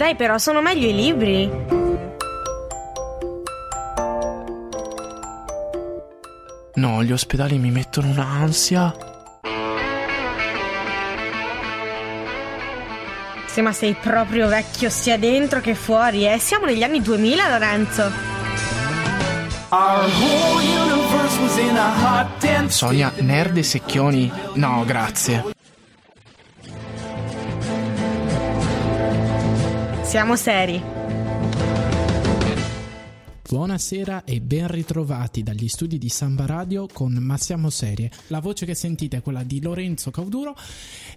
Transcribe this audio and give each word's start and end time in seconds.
Dai, 0.00 0.16
però 0.16 0.38
sono 0.38 0.62
meglio 0.62 0.88
i 0.88 0.94
libri. 0.94 1.46
No, 6.76 7.02
gli 7.02 7.12
ospedali 7.12 7.58
mi 7.58 7.70
mettono 7.70 8.08
un'ansia. 8.08 8.94
Sì, 13.44 13.60
ma 13.60 13.72
sei 13.72 13.92
proprio 13.92 14.48
vecchio 14.48 14.88
sia 14.88 15.18
dentro 15.18 15.60
che 15.60 15.74
fuori, 15.74 16.26
eh. 16.26 16.38
Siamo 16.38 16.64
negli 16.64 16.82
anni 16.82 17.02
2000, 17.02 17.50
Lorenzo. 17.50 18.10
Sonia, 22.68 23.12
nerd 23.18 23.58
e 23.58 23.62
secchioni? 23.62 24.32
No, 24.54 24.82
grazie. 24.86 25.58
Siamo 30.10 30.34
seri. 30.34 30.99
Buonasera 33.50 34.22
e 34.22 34.40
ben 34.40 34.68
ritrovati 34.68 35.42
dagli 35.42 35.66
studi 35.66 35.98
di 35.98 36.08
Samba 36.08 36.46
Radio 36.46 36.86
con 36.86 37.14
Ma 37.14 37.36
siamo 37.36 37.68
serie. 37.68 38.08
La 38.28 38.38
voce 38.38 38.64
che 38.64 38.76
sentite 38.76 39.16
è 39.16 39.22
quella 39.22 39.42
di 39.42 39.60
Lorenzo 39.60 40.12
Cauduro 40.12 40.54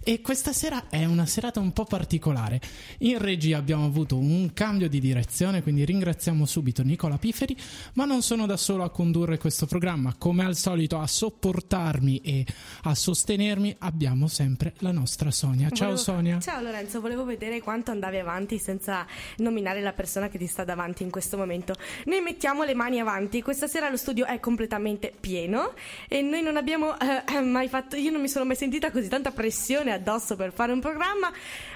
e 0.02 0.20
questa 0.20 0.52
sera 0.52 0.88
è 0.88 1.04
una 1.04 1.26
serata 1.26 1.60
un 1.60 1.72
po' 1.72 1.84
particolare. 1.84 2.60
In 2.98 3.18
regia 3.18 3.56
abbiamo 3.58 3.86
avuto 3.86 4.16
un 4.16 4.52
cambio 4.52 4.88
di 4.88 4.98
direzione, 4.98 5.62
quindi 5.62 5.84
ringraziamo 5.84 6.44
subito 6.44 6.82
Nicola 6.82 7.18
Piferi, 7.18 7.56
ma 7.92 8.04
non 8.04 8.20
sono 8.20 8.46
da 8.46 8.56
solo 8.56 8.82
a 8.82 8.90
condurre 8.90 9.38
questo 9.38 9.66
programma. 9.66 10.16
Come 10.18 10.44
al 10.44 10.56
solito 10.56 10.98
a 10.98 11.06
sopportarmi 11.06 12.18
e 12.18 12.44
a 12.82 12.96
sostenermi 12.96 13.76
abbiamo 13.78 14.26
sempre 14.26 14.74
la 14.78 14.90
nostra 14.90 15.30
Sonia. 15.30 15.70
Ciao 15.70 15.90
Volevo- 15.90 16.02
Sonia. 16.02 16.40
Ciao 16.40 16.60
Lorenzo, 16.60 17.00
volevo 17.00 17.24
vedere 17.24 17.60
quanto 17.60 17.92
andavi 17.92 18.18
avanti 18.18 18.58
senza 18.58 19.06
nominare 19.36 19.80
la 19.80 19.92
persona 19.92 20.28
che 20.28 20.36
ti 20.36 20.48
sta 20.48 20.64
davanti 20.64 21.04
in 21.04 21.10
questo 21.10 21.36
momento. 21.36 21.74
Noi 22.06 22.22
mettiamo 22.24 22.64
le 22.64 22.74
mani 22.74 22.98
avanti, 22.98 23.42
questa 23.42 23.68
sera 23.68 23.88
lo 23.88 23.96
studio 23.96 24.24
è 24.24 24.40
completamente 24.40 25.12
pieno 25.18 25.74
e 26.08 26.22
noi 26.22 26.42
non 26.42 26.56
abbiamo 26.56 26.98
eh, 26.98 27.40
mai 27.44 27.68
fatto, 27.68 27.94
io 27.94 28.10
non 28.10 28.20
mi 28.20 28.28
sono 28.28 28.44
mai 28.44 28.56
sentita 28.56 28.90
così 28.90 29.08
tanta 29.08 29.30
pressione 29.30 29.92
addosso 29.92 30.34
per 30.34 30.52
fare 30.52 30.72
un 30.72 30.80
programma. 30.80 31.30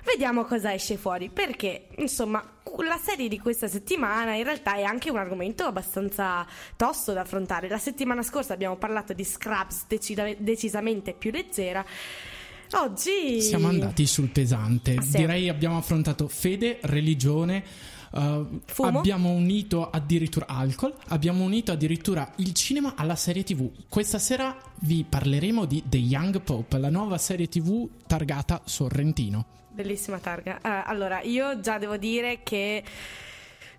Vediamo 0.04 0.44
cosa 0.44 0.74
esce 0.74 0.96
fuori, 0.96 1.28
perché 1.28 1.88
insomma 1.98 2.42
la 2.84 2.98
serie 3.02 3.28
di 3.28 3.38
questa 3.38 3.68
settimana 3.68 4.34
in 4.34 4.44
realtà 4.44 4.74
è 4.74 4.82
anche 4.82 5.10
un 5.10 5.18
argomento 5.18 5.64
abbastanza 5.64 6.46
tosto 6.76 7.12
da 7.12 7.20
affrontare. 7.20 7.68
La 7.68 7.78
settimana 7.78 8.22
scorsa 8.22 8.54
abbiamo 8.54 8.76
parlato 8.76 9.12
di 9.12 9.24
Scrubs 9.24 9.84
decida- 9.86 10.34
decisamente 10.36 11.12
più 11.12 11.30
leggera. 11.30 11.84
Oggi 12.72 13.40
Siamo 13.40 13.68
andati 13.68 14.06
sul 14.06 14.28
pesante. 14.28 15.00
Sì. 15.00 15.18
Direi 15.18 15.48
abbiamo 15.48 15.78
affrontato 15.78 16.28
fede, 16.28 16.78
religione. 16.82 17.96
Fumo? 18.10 18.98
abbiamo 18.98 19.30
unito 19.30 19.90
addirittura 19.90 20.46
alcol, 20.46 20.94
abbiamo 21.08 21.44
unito 21.44 21.72
addirittura 21.72 22.32
il 22.36 22.52
cinema 22.54 22.94
alla 22.96 23.16
serie 23.16 23.44
TV. 23.44 23.70
Questa 23.88 24.18
sera 24.18 24.56
vi 24.80 25.04
parleremo 25.08 25.64
di 25.64 25.82
The 25.86 25.98
Young 25.98 26.40
Pope, 26.40 26.78
la 26.78 26.90
nuova 26.90 27.18
serie 27.18 27.48
TV 27.48 27.88
targata 28.06 28.62
Sorrentino. 28.64 29.56
Bellissima 29.70 30.18
targa. 30.18 30.56
Eh, 30.56 30.82
allora, 30.86 31.20
io 31.22 31.60
già 31.60 31.78
devo 31.78 31.96
dire 31.96 32.42
che 32.42 32.82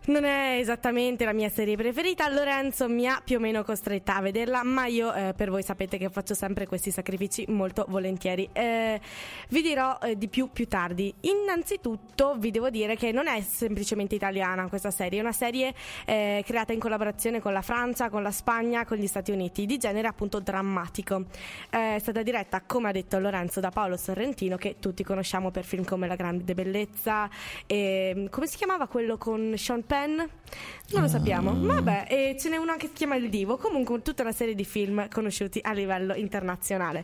non 0.06 0.24
è 0.24 0.58
esattamente 0.60 1.26
la 1.26 1.34
mia 1.34 1.50
serie 1.50 1.76
preferita. 1.76 2.28
Lorenzo 2.30 2.88
mi 2.88 3.08
ha 3.08 3.22
più 3.24 3.38
o 3.38 3.40
meno 3.40 3.64
costretta 3.64 4.16
a 4.16 4.22
vederla, 4.22 4.64
ma 4.64 4.86
io 4.86 5.14
eh, 5.14 5.34
per 5.36 5.50
voi 5.50 5.64
sapete 5.64 5.98
che 5.98 6.10
faccio 6.10 6.34
sempre 6.34 6.66
questi 6.68 6.92
sacrifici 6.92 7.46
molto 7.50 7.86
volentieri. 7.90 8.50
Eh, 8.52 9.00
vi 9.50 9.62
dirò 9.62 9.98
eh, 10.02 10.18
di 10.18 10.28
più 10.28 10.50
più 10.52 10.68
tardi. 10.68 11.14
Innanzitutto 11.22 12.36
vi 12.38 12.52
devo 12.52 12.70
dire 12.70 12.96
che 12.96 13.12
non 13.12 13.28
è 13.28 13.42
semplicemente 13.42 14.16
italiana 14.16 14.68
questa 14.68 14.92
serie, 14.92 15.20
è 15.20 15.22
una 15.22 15.32
serie 15.32 15.74
eh, 16.06 16.44
creata 16.46 16.74
in 16.74 16.80
collaborazione 16.80 17.40
con 17.40 17.54
la 17.54 17.62
Francia, 17.62 18.10
con 18.10 18.24
la 18.24 18.32
Spagna, 18.32 18.86
con 18.86 18.98
gli 18.98 19.08
Stati 19.08 19.32
Uniti, 19.32 19.66
di 19.66 19.78
genere 19.78 20.08
appunto 20.08 20.40
drammatico. 20.40 21.26
Eh, 21.70 21.96
È 21.96 22.00
stata 22.00 22.24
diretta, 22.24 22.62
come 22.62 22.90
ha 22.90 22.92
detto 22.92 23.20
Lorenzo, 23.20 23.60
da 23.60 23.70
Paolo 23.70 23.98
Sorrentino, 23.98 24.58
che 24.58 24.78
tutti 24.80 25.04
conosciamo 25.04 25.52
per 25.52 25.66
film 25.66 25.84
come 25.84 26.08
La 26.08 26.16
grande 26.16 26.54
bellezza. 26.54 27.30
E, 27.66 28.28
come 28.30 28.48
si 28.48 28.58
chiamava 28.58 28.88
quello 28.88 29.18
con 29.18 29.54
Sean 29.58 29.86
Penn? 29.90 30.18
Non 30.92 31.02
lo 31.02 31.08
sappiamo. 31.08 31.52
Vabbè, 31.60 32.06
e 32.08 32.36
ce 32.40 32.48
n'è 32.50 32.58
uno 32.58 32.76
che 32.78 32.90
si 32.90 32.94
chiama 32.94 33.16
Il 33.16 33.28
Divo. 33.28 33.58
Comunque, 33.58 34.04
tutta 34.04 34.22
una 34.22 34.32
serie 34.32 34.54
di 34.54 34.64
film 34.64 35.08
conosciuti 35.10 35.60
a 35.64 35.74
livello 35.74 36.14
internazionale. 36.14 37.04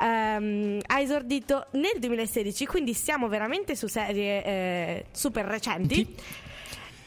Ehm, 0.00 0.80
ha 0.86 0.98
esordito 0.98 1.66
nel 1.72 1.98
2016, 1.98 2.64
quindi 2.64 2.94
siamo 2.94 3.28
veramente 3.28 3.76
su 3.76 3.86
serie 3.86 4.44
eh, 4.44 5.04
super 5.12 5.44
recenti. 5.44 6.16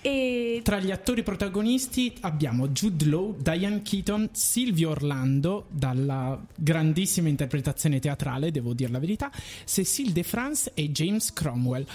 E 0.06 0.62
Tra 0.64 0.80
gli 0.80 0.92
attori 0.92 1.24
protagonisti 1.24 2.14
abbiamo 2.22 2.68
Jude 2.68 3.06
Law, 3.06 3.36
Diane 3.40 3.82
Keaton, 3.82 4.30
Silvio 4.34 4.92
Orlando, 4.92 5.66
dalla 5.72 6.40
grandissima 6.56 7.28
interpretazione 7.28 8.00
teatrale, 8.00 8.52
devo 8.52 8.76
dire 8.76 8.92
la 8.92 9.00
verità, 9.00 9.32
Cécile 9.64 10.12
de 10.12 10.22
France 10.22 10.74
e 10.76 10.92
James 10.92 11.34
Cromwell. 11.34 11.88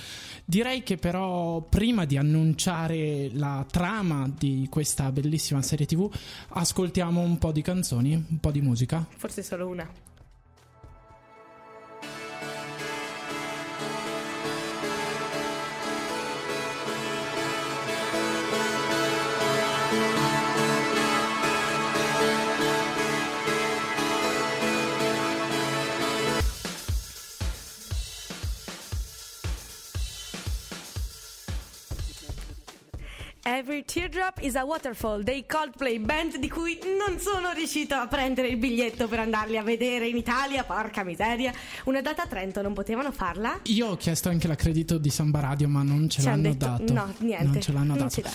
Direi 0.44 0.82
che 0.82 0.96
però 0.96 1.60
prima 1.60 2.04
di 2.04 2.16
annunciare 2.16 3.30
la 3.32 3.64
trama 3.70 4.28
di 4.28 4.66
questa 4.68 5.12
bellissima 5.12 5.62
serie 5.62 5.86
TV, 5.86 6.12
ascoltiamo 6.48 7.20
un 7.20 7.38
po' 7.38 7.52
di 7.52 7.62
canzoni, 7.62 8.14
un 8.14 8.40
po' 8.40 8.50
di 8.50 8.60
musica. 8.60 9.06
forse 9.16 9.44
solo 9.44 9.68
una. 9.68 9.88
Every 33.60 33.84
Teardrop 33.84 34.38
is 34.40 34.54
a 34.56 34.64
Waterfall 34.64 35.20
dei 35.22 35.44
Coldplay, 35.44 35.98
band 35.98 36.38
di 36.38 36.48
cui 36.48 36.78
non 37.06 37.18
sono 37.18 37.52
riuscita 37.52 38.00
a 38.00 38.06
prendere 38.06 38.48
il 38.48 38.56
biglietto 38.56 39.06
per 39.06 39.18
andarli 39.18 39.58
a 39.58 39.62
vedere 39.62 40.08
in 40.08 40.16
Italia, 40.16 40.64
porca 40.64 41.04
miseria. 41.04 41.52
Una 41.84 42.00
data 42.00 42.22
a 42.22 42.26
Trento, 42.26 42.62
non 42.62 42.72
potevano 42.72 43.12
farla? 43.12 43.60
Io 43.64 43.88
ho 43.88 43.96
chiesto 43.98 44.30
anche 44.30 44.48
l'accredito 44.48 44.96
di 44.96 45.10
Samba 45.10 45.40
Radio, 45.40 45.68
ma 45.68 45.82
non 45.82 46.08
ce 46.08 46.22
Ci 46.22 46.28
han 46.28 46.40
l'hanno 46.40 46.54
detto- 46.54 46.64
dato. 46.78 46.92
no, 46.94 47.14
niente, 47.18 47.44
Non 47.44 47.60
ce 47.60 47.72
l'hanno 47.72 47.94
non 47.96 48.08
dato. 48.08 48.30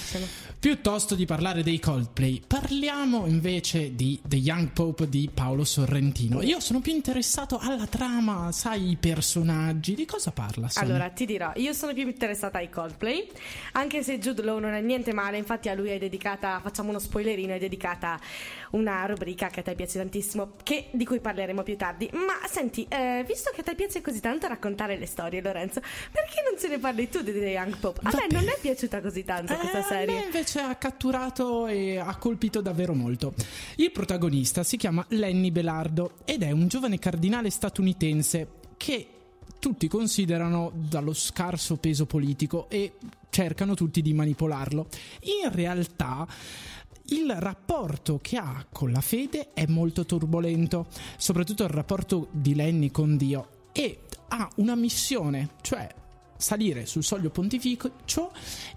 Piuttosto 0.59 1.16
di 1.16 1.25
parlare 1.25 1.64
dei 1.64 1.80
Coldplay, 1.80 2.44
parliamo 2.46 3.25
invece 3.25 3.96
di 3.96 4.19
The 4.24 4.35
Young 4.35 4.74
Pope 4.74 5.09
di 5.09 5.28
Paolo 5.34 5.64
Sorrentino. 5.64 6.44
Io 6.44 6.59
sono 6.59 6.81
più 6.81 6.94
interessato 6.94 7.58
alla 7.58 7.88
trama, 7.88 8.52
sai, 8.52 8.91
i 8.91 8.96
personaggi. 8.96 9.96
Di 9.96 10.06
cosa 10.06 10.30
parla? 10.30 10.69
Sonia? 10.69 10.88
Allora, 10.94 11.09
ti 11.09 11.25
dirò, 11.25 11.52
io 11.56 11.74
sono 11.74 11.94
più 11.94 12.03
interessata 12.06 12.59
ai 12.59 12.69
Coldplay, 12.69 13.28
anche 13.72 14.03
se 14.03 14.19
Jude 14.19 14.44
Law 14.44 14.59
non 14.59 14.74
è 14.74 14.81
niente 14.81 15.14
male, 15.16 15.38
infatti 15.38 15.70
a 15.70 15.74
lui 15.74 15.90
è 15.90 15.98
dedicata, 15.98 16.59
facciamo 16.62 16.90
uno 16.90 17.00
spoilerino, 17.00 17.53
è 17.53 17.58
dedicata 17.58 18.20
una 18.72 19.06
rubrica 19.08 19.48
che 19.48 19.62
a 19.62 19.64
te 19.64 19.74
piace 19.74 19.98
tantissimo, 19.98 20.52
che- 20.62 20.90
di 20.92 21.06
cui 21.06 21.20
parleremo 21.20 21.64
più 21.64 21.76
tardi. 21.78 22.08
Ma 22.14 22.46
senti, 22.48 22.86
eh, 22.90 23.24
visto 23.28 23.50
che 23.53 23.62
a 23.62 23.64
te 23.64 23.74
piace 23.76 24.02
così 24.02 24.20
tanto 24.20 24.48
raccontare 24.48 24.98
le 24.98 25.06
storie, 25.08 25.42
Lorenzo, 25.42 25.80
perché 26.12 26.44
non 26.48 26.59
ce 26.59 26.68
ne 26.68 26.78
parli 26.78 27.09
tu 27.09 27.22
di 27.22 27.31
The 27.31 27.40
Young 27.50 27.78
Pope? 27.78 28.02
A 28.03 28.12
me 28.14 28.28
non 28.30 28.44
è 28.48 28.58
piaciuta 28.62 29.02
così 29.02 29.24
tanto 29.24 29.53
Eh, 29.53 29.58
questa 29.58 29.80
a 29.80 29.84
serie. 29.84 30.14
me 30.14 30.24
invece 30.26 30.59
ha 30.59 30.76
catturato 30.76 31.66
e 31.68 31.97
ha 31.97 32.16
colpito 32.18 32.62
davvero 32.62 32.94
molto. 32.94 33.34
Il 33.78 33.92
protagonista 33.92 34.64
si 34.64 34.78
chiama 34.78 35.03
Lenny 35.09 35.50
Belardo 35.52 36.12
ed 36.26 36.44
è 36.44 36.52
un 36.52 36.68
giovane 36.68 37.00
cardinale 37.00 37.50
statunitense 37.50 38.47
che 38.78 39.08
tutti 39.59 39.88
considerano 39.88 40.72
dallo 40.76 41.14
scarso 41.14 41.78
peso 41.78 42.06
politico 42.06 42.67
e 42.70 42.94
cercano 43.35 43.73
tutti 43.73 44.02
di 44.02 44.14
manipolarlo. 44.14 44.87
In 45.43 45.52
realtà 45.52 46.26
il 47.08 47.35
rapporto 47.37 48.17
che 48.22 48.37
ha 48.37 48.66
con 48.72 48.93
la 48.93 49.02
fede 49.02 49.52
è 49.53 49.66
molto 49.67 50.05
turbolento, 50.05 50.87
soprattutto 51.17 51.64
il 51.64 51.70
rapporto 51.70 52.29
di 52.32 52.55
Lenny 52.55 52.91
con 52.91 53.17
Dio 53.17 53.49
e 53.73 54.03
ha 54.29 54.49
una 54.55 54.76
missione, 54.76 55.49
cioè 55.59 55.93
salire 56.37 56.85
sul 56.85 57.03
soglio 57.03 57.29
pontificio 57.29 58.32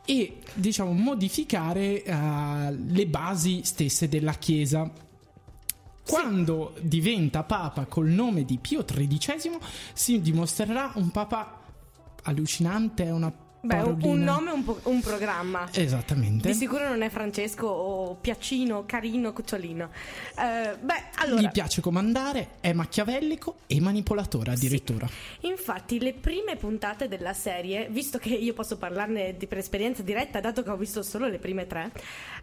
e 0.04 0.38
diciamo 0.54 0.90
modificare 0.90 2.02
eh, 2.02 2.72
le 2.72 3.06
basi 3.06 3.60
stesse 3.62 4.08
della 4.08 4.32
Chiesa. 4.32 4.90
Quando 6.04 6.74
diventa 6.80 7.44
papa 7.44 7.86
col 7.86 8.08
nome 8.08 8.44
di 8.44 8.58
Pio 8.58 8.84
XIII 8.84 9.56
si 9.92 10.20
dimostrerà 10.20 10.90
un 10.96 11.12
papa 11.12 11.60
allucinante, 12.24 13.04
è 13.04 13.12
una 13.12 13.46
Beh, 13.68 13.80
un- 13.82 13.88
un 13.90 13.98
Parolina. 13.98 14.32
nome, 14.32 14.50
un, 14.50 14.64
po- 14.64 14.80
un 14.84 15.00
programma. 15.02 15.68
Esattamente. 15.72 16.48
Di 16.48 16.54
sicuro 16.54 16.88
non 16.88 17.02
è 17.02 17.10
Francesco 17.10 17.66
o 17.66 18.14
Piacino, 18.14 18.86
Carino, 18.86 19.34
Cucciolino. 19.34 19.90
Eh, 20.38 20.76
beh, 20.80 21.02
allora. 21.16 21.42
Gli 21.42 21.50
piace 21.50 21.82
comandare, 21.82 22.52
è 22.60 22.72
machiavellico 22.72 23.56
e 23.66 23.78
manipolatore 23.80 24.52
addirittura. 24.52 25.06
Infatti, 25.40 26.00
le 26.00 26.14
prime 26.14 26.56
puntate 26.56 27.08
della 27.08 27.34
serie, 27.34 27.88
visto 27.90 28.16
che 28.18 28.30
io 28.30 28.54
posso 28.54 28.78
parlarne 28.78 29.36
di- 29.36 29.46
per 29.46 29.58
esperienza 29.58 30.02
diretta, 30.02 30.40
dato 30.40 30.62
che 30.62 30.70
ho 30.70 30.76
visto 30.76 31.02
solo 31.02 31.26
le 31.28 31.38
prime 31.38 31.66
tre, 31.66 31.92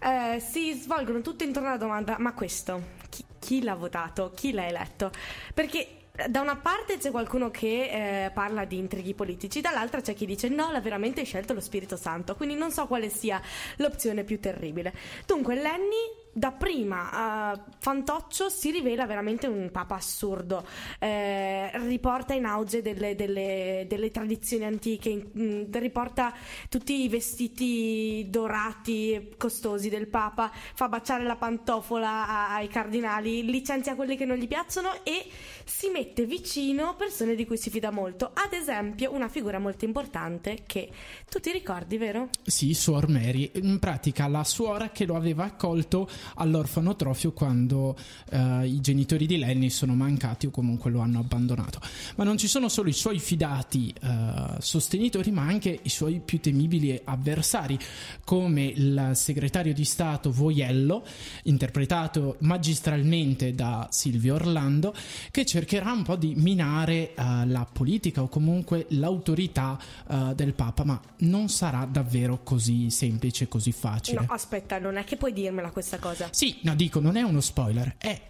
eh, 0.01 0.39
si 0.39 0.73
svolgono 0.73 1.21
tutte 1.21 1.43
intorno 1.43 1.69
alla 1.69 1.77
domanda: 1.77 2.17
ma 2.19 2.33
questo 2.33 2.83
chi, 3.09 3.23
chi 3.39 3.63
l'ha 3.63 3.73
votato? 3.75 4.31
Chi 4.35 4.51
l'ha 4.51 4.67
eletto? 4.67 5.09
Perché. 5.55 5.87
Da 6.27 6.39
una 6.39 6.55
parte 6.55 6.97
c'è 6.97 7.11
qualcuno 7.11 7.51
che 7.51 8.25
eh, 8.25 8.31
parla 8.31 8.63
di 8.63 8.77
intrighi 8.77 9.13
politici, 9.13 9.59
dall'altra 9.59 9.99
c'è 9.99 10.13
chi 10.13 10.25
dice 10.25 10.47
no, 10.47 10.71
l'ha 10.71 10.79
veramente 10.79 11.23
scelto 11.23 11.53
lo 11.53 11.59
Spirito 11.59 11.97
Santo, 11.97 12.35
quindi 12.35 12.55
non 12.55 12.71
so 12.71 12.87
quale 12.87 13.09
sia 13.09 13.41
l'opzione 13.77 14.23
più 14.23 14.39
terribile. 14.39 14.93
Dunque, 15.25 15.55
Lenny 15.55 16.24
da 16.37 16.51
prima 16.51 17.11
a 17.13 17.63
Fantoccio 17.79 18.49
si 18.49 18.69
rivela 18.69 19.05
veramente 19.05 19.47
un 19.47 19.69
papa 19.71 19.95
assurdo, 19.95 20.67
eh, 20.99 21.71
riporta 21.87 22.33
in 22.33 22.43
auge 22.43 22.81
delle, 22.81 23.15
delle- 23.15 23.85
delle 23.87 24.11
tradizioni 24.11 24.65
antiche, 24.65 25.27
mm, 25.37 25.71
riporta 25.71 26.33
tutti 26.67 27.03
i 27.03 27.07
vestiti 27.07 28.27
dorati 28.29 29.13
e 29.13 29.29
costosi 29.37 29.87
del 29.87 30.07
papa, 30.07 30.51
fa 30.51 30.89
baciare 30.89 31.23
la 31.23 31.37
pantofola 31.37 32.27
a- 32.27 32.55
ai 32.55 32.67
cardinali, 32.67 33.45
licenzia 33.45 33.95
quelli 33.95 34.17
che 34.17 34.25
non 34.25 34.35
gli 34.35 34.47
piacciono 34.47 34.89
e 35.03 35.25
si 35.63 35.87
mette 35.87 36.25
vicino 36.25 36.95
persone 36.97 37.35
di 37.35 37.45
cui 37.45 37.57
si 37.57 37.69
fida 37.69 37.91
molto, 37.91 38.31
ad 38.33 38.51
esempio 38.51 39.13
una 39.13 39.29
figura 39.29 39.57
molto 39.57 39.85
importante 39.85 40.63
che 40.65 40.89
tu 41.29 41.39
ti 41.39 41.51
ricordi, 41.53 41.97
vero? 41.97 42.27
Sì, 42.43 42.73
Suor 42.73 43.07
Mary, 43.07 43.51
in 43.55 43.79
pratica 43.79 44.27
la 44.27 44.43
suora 44.43 44.89
che 44.89 45.05
lo 45.05 45.15
aveva 45.15 45.45
accolto 45.45 46.09
all'orfanotrofio 46.35 47.31
quando 47.31 47.95
eh, 48.31 48.67
i 48.67 48.81
genitori 48.81 49.25
di 49.25 49.37
Lenny 49.37 49.69
sono 49.69 49.95
mancati 49.95 50.47
o 50.47 50.51
comunque 50.51 50.91
lo 50.91 50.99
hanno 50.99 51.19
abbandonato. 51.19 51.79
Ma 52.15 52.23
non 52.23 52.37
ci 52.37 52.47
sono 52.47 52.69
solo 52.69 52.89
i 52.89 52.93
suoi 52.93 53.19
fidati 53.19 53.93
eh, 54.01 54.55
sostenitori, 54.59 55.31
ma 55.31 55.43
anche 55.43 55.79
i 55.81 55.89
suoi 55.89 56.21
più 56.23 56.39
temibili 56.39 56.99
avversari, 57.03 57.77
come 58.23 58.65
il 58.65 59.11
segretario 59.13 59.73
di 59.73 59.85
Stato 59.85 60.31
Voiello, 60.31 61.05
interpretato 61.43 62.37
magistralmente 62.39 63.53
da 63.53 63.87
Silvio 63.91 64.35
Orlando, 64.35 64.93
che 65.31 65.45
cercherà 65.45 65.91
un 65.91 66.03
po' 66.03 66.15
di 66.15 66.33
minare 66.35 67.13
eh, 67.13 67.45
la 67.45 67.67
politica 67.71 68.21
o 68.21 68.27
comunque 68.27 68.85
l'autorità 68.89 69.77
eh, 70.07 70.33
del 70.35 70.53
Papa, 70.53 70.83
ma 70.83 70.99
non 71.19 71.49
sarà 71.49 71.87
davvero 71.89 72.39
così 72.43 72.89
semplice, 72.89 73.47
così 73.47 73.71
facile. 73.71 74.21
No, 74.21 74.25
aspetta, 74.29 74.79
non 74.79 74.97
è 74.97 75.03
che 75.03 75.17
puoi 75.17 75.33
dirmela 75.33 75.71
questa 75.71 75.97
cosa. 75.97 76.14
Sì, 76.31 76.59
no, 76.63 76.75
dico, 76.75 76.99
non 76.99 77.15
è 77.17 77.21
uno 77.21 77.41
spoiler, 77.41 77.95
è- 77.97 78.21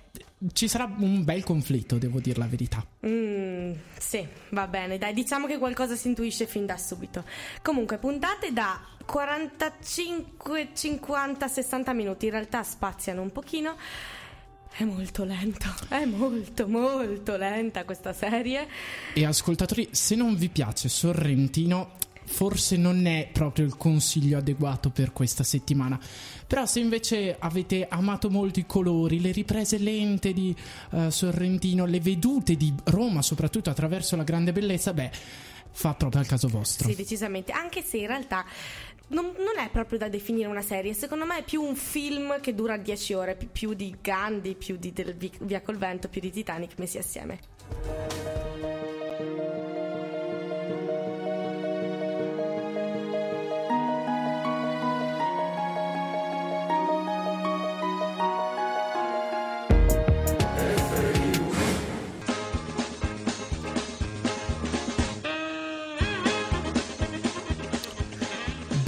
ci 0.53 0.67
sarà 0.67 0.93
un 0.97 1.23
bel 1.23 1.43
conflitto, 1.43 1.97
devo 1.97 2.19
dire 2.19 2.39
la 2.39 2.45
verità. 2.45 2.85
Mm, 3.05 3.73
sì, 3.97 4.25
va 4.49 4.67
bene, 4.67 4.97
dai, 4.97 5.13
diciamo 5.13 5.47
che 5.47 5.57
qualcosa 5.57 5.95
si 5.95 6.07
intuisce 6.07 6.45
fin 6.45 6.65
da 6.65 6.77
subito. 6.77 7.23
Comunque, 7.61 7.97
puntate 7.97 8.51
da 8.53 8.79
45, 9.05 10.69
50, 10.73 11.47
60 11.47 11.93
minuti, 11.93 12.25
in 12.25 12.31
realtà 12.31 12.63
spaziano 12.63 13.21
un 13.21 13.31
pochino. 13.31 13.75
È 14.77 14.83
molto 14.83 15.23
lento, 15.23 15.67
è 15.87 16.03
molto, 16.03 16.67
molto 16.67 17.37
lenta 17.37 17.85
questa 17.85 18.11
serie. 18.11 18.67
E 19.13 19.25
ascoltatori, 19.25 19.87
se 19.91 20.15
non 20.15 20.35
vi 20.35 20.49
piace 20.49 20.89
Sorrentino, 20.89 21.91
forse 22.25 22.77
non 22.77 23.05
è 23.05 23.29
proprio 23.31 23.65
il 23.65 23.77
consiglio 23.77 24.37
adeguato 24.37 24.89
per 24.89 25.13
questa 25.13 25.43
settimana. 25.43 25.99
Però 26.47 26.65
se 26.65 26.79
invece 26.79 27.35
avete 27.39 27.87
amato 27.89 28.29
molto 28.29 28.59
i 28.59 28.65
colori, 28.65 29.21
le 29.21 29.31
riprese 29.31 29.77
lente 29.77 30.33
di 30.33 30.55
eh, 30.91 31.09
Sorrentino, 31.09 31.85
le 31.85 31.99
vedute 31.99 32.55
di 32.55 32.73
Roma, 32.85 33.21
soprattutto 33.21 33.69
attraverso 33.69 34.15
la 34.15 34.23
grande 34.23 34.51
bellezza, 34.51 34.93
beh, 34.93 35.11
fa 35.71 35.93
proprio 35.93 36.21
al 36.21 36.27
caso 36.27 36.47
vostro. 36.47 36.87
Sì, 36.87 36.95
decisamente, 36.95 37.51
anche 37.51 37.81
se 37.81 37.97
in 37.97 38.07
realtà 38.07 38.45
non, 39.07 39.33
non 39.37 39.57
è 39.57 39.69
proprio 39.69 39.99
da 39.99 40.07
definire 40.07 40.47
una 40.47 40.61
serie, 40.61 40.93
secondo 40.93 41.25
me 41.25 41.39
è 41.39 41.43
più 41.43 41.61
un 41.61 41.75
film 41.75 42.39
che 42.39 42.55
dura 42.55 42.77
10 42.77 43.13
ore, 43.13 43.35
pi- 43.35 43.49
più 43.51 43.73
di 43.73 43.95
Gandhi, 44.01 44.55
più 44.55 44.77
di 44.77 44.93
Via 45.41 45.61
col 45.61 45.77
vento, 45.77 46.07
più 46.07 46.21
di 46.21 46.31
Titanic 46.31 46.77
messi 46.77 46.97
assieme. 46.97 48.74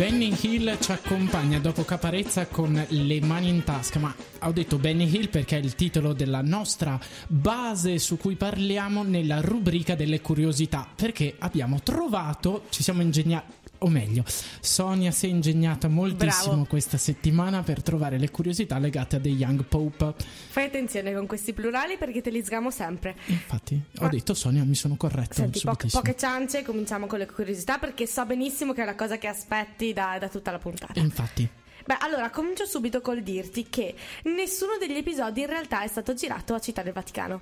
Benny 0.07 0.33
Hill 0.39 0.79
ci 0.79 0.93
accompagna 0.93 1.59
dopo 1.59 1.83
Caparezza 1.83 2.47
con 2.47 2.81
Le 2.87 3.19
mani 3.19 3.49
in 3.49 3.65
tasca, 3.65 3.99
ma 3.99 4.15
ho 4.43 4.53
detto 4.53 4.77
Benny 4.77 5.03
Hill 5.03 5.27
perché 5.27 5.57
è 5.57 5.59
il 5.59 5.75
titolo 5.75 6.13
della 6.13 6.41
nostra 6.41 6.97
base 7.27 7.99
su 7.99 8.15
cui 8.15 8.35
parliamo 8.37 9.03
nella 9.03 9.41
rubrica 9.41 9.95
delle 9.95 10.21
curiosità, 10.21 10.87
perché 10.95 11.35
abbiamo 11.39 11.81
trovato, 11.81 12.67
ci 12.69 12.83
siamo 12.83 13.01
ingegnati, 13.01 13.51
o 13.79 13.87
meglio, 13.89 14.23
Sonia 14.59 15.11
si 15.11 15.27
è 15.27 15.29
ingegnata 15.29 15.87
moltissimo 15.87 16.53
Bravo. 16.53 16.65
questa 16.65 16.97
settimana 16.97 17.61
per 17.63 17.81
trovare 17.81 18.17
le 18.17 18.29
curiosità 18.31 18.77
legate 18.79 19.17
a 19.17 19.19
The 19.19 19.29
Young 19.29 19.63
Pope. 19.65 20.13
Fai 20.49 20.65
attenzione 20.65 21.13
con 21.13 21.25
questi 21.25 21.53
plurali 21.53 21.97
perché 21.97 22.21
te 22.21 22.29
li 22.29 22.43
sgamo 22.43 22.71
sempre. 22.71 23.15
Infatti, 23.27 23.79
ho 23.99 24.05
Ah. 24.05 24.09
detto 24.09 24.33
Sonia, 24.33 24.63
mi 24.63 24.75
sono 24.75 24.95
corretto 24.95 25.33
Senti, 25.35 25.61
po- 25.61 25.75
poche 25.91 26.15
ciance, 26.17 26.63
cominciamo 26.63 27.05
con 27.07 27.19
le 27.19 27.25
curiosità 27.25 27.77
perché 27.77 28.07
so 28.07 28.25
benissimo 28.25 28.73
che 28.73 28.81
è 28.81 28.85
la 28.85 28.95
cosa 28.95 29.17
che 29.17 29.27
aspetti 29.27 29.93
da, 29.93 30.17
da 30.19 30.29
tutta 30.29 30.51
la 30.51 30.59
puntata. 30.59 30.99
Infatti, 30.99 31.47
Beh, 31.87 31.95
allora 32.01 32.29
comincio 32.31 32.65
subito 32.65 32.99
col 32.99 33.21
dirti 33.23 33.67
che 33.69 33.95
nessuno 34.23 34.73
degli 34.77 34.97
episodi 34.97 35.39
in 35.39 35.47
realtà 35.47 35.83
è 35.83 35.87
stato 35.87 36.13
girato 36.13 36.53
a 36.53 36.59
Città 36.59 36.81
del 36.81 36.91
Vaticano. 36.91 37.41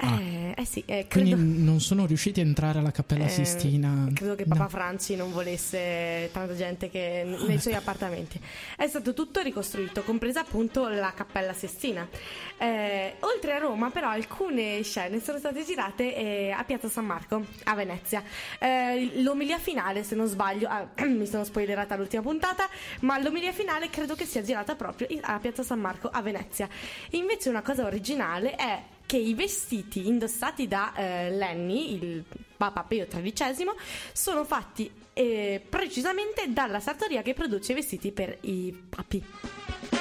Ah. 0.00 0.18
Eh, 0.18 0.54
eh 0.56 0.64
sì, 0.64 0.82
eh, 0.86 1.06
quindi 1.10 1.32
credo, 1.32 1.62
non 1.62 1.80
sono 1.80 2.06
riusciti 2.06 2.40
a 2.40 2.42
entrare 2.42 2.78
alla 2.78 2.90
Cappella 2.90 3.26
eh, 3.26 3.28
Sistina. 3.28 4.08
credo 4.14 4.34
che 4.34 4.44
No. 4.50 4.56
Papa 4.56 4.68
Franci 4.68 5.14
non 5.14 5.30
volesse 5.30 6.28
tanta 6.32 6.56
gente 6.56 6.90
che 6.90 7.22
nei 7.46 7.58
suoi 7.60 7.74
appartamenti. 7.74 8.40
È 8.76 8.88
stato 8.88 9.14
tutto 9.14 9.40
ricostruito, 9.40 10.02
compresa 10.02 10.40
appunto 10.40 10.88
la 10.88 11.12
Cappella 11.14 11.52
Sistina. 11.52 12.08
Eh, 12.56 13.14
oltre 13.20 13.54
a 13.54 13.58
Roma, 13.58 13.90
però, 13.90 14.08
alcune 14.08 14.82
scene 14.82 15.20
sono 15.20 15.38
state 15.38 15.64
girate 15.64 16.16
eh, 16.16 16.50
a 16.50 16.64
Piazza 16.64 16.88
San 16.88 17.04
Marco, 17.04 17.44
a 17.64 17.74
Venezia. 17.74 18.22
L'omilia 19.22 19.58
finale, 19.58 20.02
se 20.02 20.14
non 20.14 20.26
sbaglio, 20.26 20.68
ah, 20.68 20.88
mi 21.06 21.26
sono 21.26 21.44
spoilerata 21.44 21.96
l'ultima 21.96 22.22
puntata, 22.22 22.68
ma 23.00 23.20
l'omilia 23.20 23.52
finale 23.52 23.88
credo 23.90 24.14
che 24.14 24.24
sia 24.24 24.42
girata 24.42 24.74
proprio 24.74 25.06
a 25.20 25.38
Piazza 25.38 25.62
San 25.62 25.78
Marco, 25.78 26.08
a 26.08 26.22
Venezia. 26.22 26.68
Invece 27.10 27.50
una 27.50 27.62
cosa 27.62 27.84
originale 27.84 28.54
è 28.56 28.82
che 29.10 29.16
i 29.16 29.34
vestiti 29.34 30.06
indossati 30.06 30.68
da 30.68 30.94
eh, 30.94 31.30
Lenny, 31.32 31.94
il 31.94 32.24
Papa 32.56 32.84
Pio 32.84 33.08
XIII, 33.08 33.66
sono 34.12 34.44
fatti 34.44 34.88
eh, 35.12 35.60
precisamente 35.68 36.52
dalla 36.52 36.78
sartoria 36.78 37.20
che 37.20 37.34
produce 37.34 37.72
i 37.72 37.74
vestiti 37.74 38.12
per 38.12 38.38
i 38.42 38.72
papi. 38.88 39.99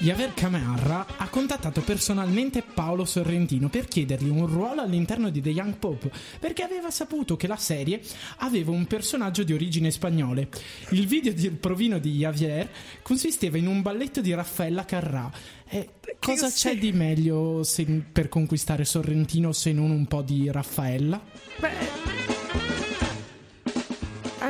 Javier 0.00 0.32
Camarra 0.32 1.06
ha 1.18 1.28
contattato 1.28 1.82
personalmente 1.82 2.62
Paolo 2.62 3.04
Sorrentino 3.04 3.68
per 3.68 3.86
chiedergli 3.86 4.30
un 4.30 4.46
ruolo 4.46 4.80
all'interno 4.80 5.28
di 5.28 5.42
The 5.42 5.50
Young 5.50 5.76
Pope 5.76 6.10
perché 6.38 6.62
aveva 6.62 6.90
saputo 6.90 7.36
che 7.36 7.46
la 7.46 7.58
serie 7.58 8.00
aveva 8.38 8.70
un 8.70 8.86
personaggio 8.86 9.42
di 9.42 9.52
origine 9.52 9.90
spagnole. 9.90 10.48
Il 10.92 11.06
video 11.06 11.34
del 11.34 11.52
provino 11.52 11.98
di 11.98 12.12
Javier 12.12 12.70
consisteva 13.02 13.58
in 13.58 13.66
un 13.66 13.82
balletto 13.82 14.22
di 14.22 14.32
Raffaella 14.32 14.86
Carrà. 14.86 15.30
E 15.68 15.90
cosa 16.18 16.50
c'è 16.50 16.78
di 16.78 16.92
meglio 16.92 17.62
se- 17.62 17.84
per 17.84 18.30
conquistare 18.30 18.86
Sorrentino 18.86 19.52
se 19.52 19.72
non 19.72 19.90
un 19.90 20.06
po' 20.06 20.22
di 20.22 20.50
Raffaella? 20.50 21.22
Beh, 21.58 22.19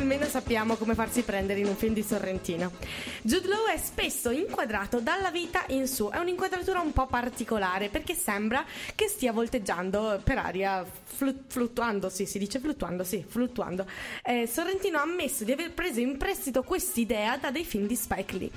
almeno 0.01 0.25
sappiamo 0.25 0.77
come 0.77 0.95
farsi 0.95 1.23
prendere 1.23 1.61
in 1.61 1.67
un 1.67 1.77
film 1.77 1.93
di 1.93 2.03
Sorrentino. 2.03 2.73
Jude 3.23 3.49
Law 3.49 3.67
è 3.67 3.77
spesso 3.77 4.31
inquadrato 4.31 5.01
dalla 5.01 5.31
vita 5.31 5.65
in 5.69 5.87
su, 5.87 6.09
è 6.09 6.17
un'inquadratura 6.19 6.81
un 6.81 6.93
po' 6.93 7.07
particolare 7.07 7.91
perché 7.91 8.15
sembra 8.15 8.65
che 8.95 9.09
stia 9.09 9.33
volteggiando 9.33 10.21
per 10.25 10.39
aria, 10.39 10.85
flu- 11.05 11.45
fluttuando, 11.47 12.09
sì, 12.09 12.25
si 12.25 12.39
dice 12.39 12.59
fluttuando, 12.59 13.05
sì, 13.05 13.23
fluttuando. 13.27 13.87
Eh, 14.25 14.47
Sorrentino 14.47 14.99
ha 14.99 15.03
ammesso 15.03 15.45
di 15.45 15.53
aver 15.53 15.73
preso 15.73 16.01
in 16.01 16.17
prestito 16.17 16.63
quest'idea 16.63 17.37
da 17.37 17.51
dei 17.51 17.65
film 17.65 17.87
di 17.87 17.95
Spike 17.95 18.39
Lee. 18.39 18.51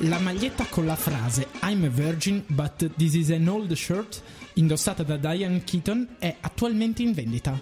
la 0.00 0.18
maglietta 0.18 0.66
con 0.66 0.84
la 0.84 0.94
frase 0.94 1.48
I'm 1.62 1.84
a 1.84 1.88
virgin 1.88 2.44
but 2.48 2.90
this 2.96 3.14
is 3.14 3.30
an 3.30 3.48
old 3.48 3.72
shirt, 3.72 4.22
indossata 4.56 5.02
da 5.02 5.16
Diane 5.16 5.62
Keaton, 5.64 6.16
è 6.18 6.36
attualmente 6.40 7.02
in 7.02 7.12
vendita. 7.12 7.58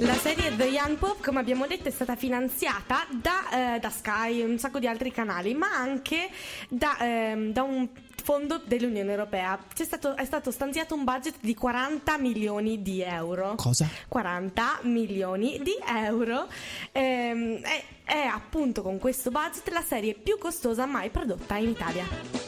La 0.00 0.14
serie 0.14 0.54
The 0.54 0.64
Young 0.64 0.98
Pop, 0.98 1.22
come 1.22 1.40
abbiamo 1.40 1.66
detto, 1.66 1.88
è 1.88 1.90
stata 1.90 2.16
finanziata 2.16 3.06
da, 3.10 3.76
eh, 3.76 3.78
da 3.80 3.90
Sky 3.90 4.40
e 4.40 4.44
un 4.44 4.58
sacco 4.58 4.78
di 4.78 4.86
altri 4.86 5.10
canali, 5.10 5.54
ma 5.54 5.74
anche 5.74 6.28
da, 6.68 6.98
ehm, 7.00 7.52
da 7.52 7.62
un 7.62 7.88
fondo 8.26 8.60
dell'Unione 8.64 9.12
Europea. 9.12 9.56
Stato, 9.72 10.16
è 10.16 10.24
stato 10.24 10.50
stanziato 10.50 10.96
un 10.96 11.04
budget 11.04 11.36
di 11.40 11.54
40 11.54 12.18
milioni 12.18 12.82
di 12.82 13.00
euro. 13.00 13.54
Cosa? 13.54 13.88
40 14.08 14.80
milioni 14.82 15.60
di 15.62 15.76
euro. 15.86 16.48
Ehm, 16.90 17.60
è, 17.60 17.84
è 18.02 18.18
appunto 18.18 18.82
con 18.82 18.98
questo 18.98 19.30
budget 19.30 19.68
la 19.68 19.82
serie 19.82 20.14
più 20.14 20.38
costosa 20.38 20.86
mai 20.86 21.10
prodotta 21.10 21.56
in 21.56 21.68
Italia. 21.68 22.45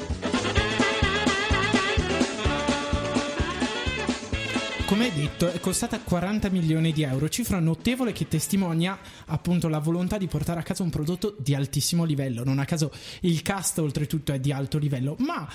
Come 4.89 5.05
hai 5.05 5.13
detto, 5.13 5.51
è 5.51 5.61
costata 5.61 6.01
40 6.01 6.49
milioni 6.49 6.95
di 6.95 7.03
euro, 7.03 7.29
cifra 7.29 7.59
notevole 7.59 8.13
che 8.13 8.27
testimonia 8.27 8.99
appunto 9.27 9.69
la 9.69 9.81
volontà 9.81 10.17
di 10.17 10.29
portare 10.29 10.61
a 10.61 10.63
casa 10.63 10.83
un 10.83 10.89
prodotto 10.89 11.37
di 11.39 11.55
altissimo 11.55 12.05
livello. 12.05 12.43
Non 12.43 12.59
a 12.59 12.65
caso 12.65 12.91
il 13.21 13.43
cast 13.43 13.81
oltretutto 13.81 14.33
è 14.33 14.41
di 14.41 14.51
alto 14.51 14.79
livello, 14.79 15.15
ma 15.19 15.47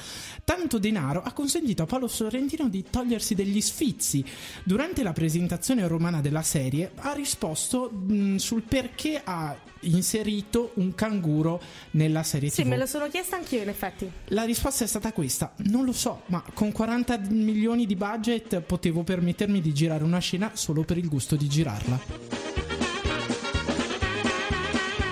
tanto 0.44 0.78
denaro 0.78 1.24
ha 1.24 1.34
consentito 1.34 1.82
a 1.82 1.88
Paolo 1.88 2.08
Sorrentino 2.08 2.70
di 2.70 2.86
togliersi 2.88 3.34
degli 3.34 3.60
sfizi. 3.60 4.24
Durante 4.64 5.02
la 5.02 5.14
presentazione 5.14 5.88
romana 5.88 6.22
della 6.22 6.44
serie 6.44 6.92
ha 6.94 7.14
risposto 7.14 7.90
mh, 7.90 8.36
sul 8.36 8.62
perché 8.62 9.20
ha 9.24 9.58
inserito 9.80 10.72
un 10.76 10.94
canguro 10.94 11.60
nella 11.92 12.22
serie 12.22 12.50
sì, 12.50 12.58
TV. 12.58 12.62
Sì, 12.62 12.70
me 12.70 12.78
lo 12.78 12.86
sono 12.86 13.10
chiesta 13.10 13.36
anch'io 13.36 13.64
in 13.64 13.70
effetti. 13.70 14.10
La 14.26 14.44
risposta 14.44 14.84
è 14.84 14.88
stata 14.88 15.12
questa, 15.12 15.54
non 15.66 15.86
lo 15.86 15.92
so, 15.92 16.22
ma 16.28 16.42
con 16.54 16.72
40 16.72 17.18
milioni 17.30 17.88
di 17.88 17.96
budget 17.96 18.62
potevo 18.62 19.02
permettermi 19.02 19.23
permettermi 19.24 19.62
di 19.62 19.74
girare 19.74 20.04
una 20.04 20.20
scena 20.20 20.52
solo 20.54 20.84
per 20.84 20.98
il 20.98 21.08
gusto 21.08 21.38
di 21.38 21.48
girarla. 21.48 21.98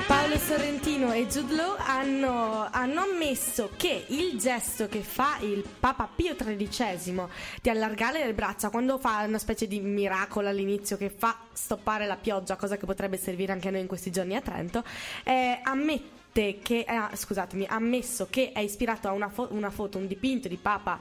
Paolo 0.06 0.38
Sorrentino 0.38 1.14
e 1.14 1.26
Jude 1.28 1.56
Law 1.56 1.76
hanno, 1.78 2.68
hanno, 2.70 3.02
ammesso 3.02 3.72
che 3.78 4.04
il 4.10 4.38
gesto 4.38 4.90
che 4.90 5.00
fa 5.00 5.38
il 5.40 5.64
Papa 5.80 6.10
Pio 6.14 6.36
XIII 6.36 7.24
di 7.62 7.70
allargare 7.70 8.26
le 8.26 8.34
braccia 8.34 8.70
quando 8.70 8.98
fa 9.00 9.24
una 9.26 9.40
specie 9.40 9.66
di 9.66 9.80
miracolo 9.80 10.50
all'inizio 10.50 10.98
che 10.98 11.10
fa 11.10 11.38
stoppare 11.54 12.06
la 12.06 12.18
pioggia, 12.18 12.58
cosa 12.58 12.76
che 12.76 12.86
potrebbe 12.86 13.16
servire 13.16 13.54
anche 13.54 13.70
a 13.70 13.72
noi 13.72 13.80
in 13.80 13.88
questi 13.88 14.12
giorni 14.12 14.36
a 14.36 14.42
Trento, 14.42 14.84
eh, 15.24 15.62
ammette 15.64 16.60
che, 16.62 16.86
eh, 16.86 17.16
scusatemi, 17.16 17.66
ammesso 17.70 18.28
che 18.30 18.52
è 18.52 18.60
ispirato 18.60 19.08
a 19.08 19.14
una, 19.14 19.30
fo- 19.30 19.48
una 19.52 19.70
foto, 19.70 19.98
un 19.98 20.08
dipinto 20.08 20.50
di 20.50 20.58
Papa 20.58 21.00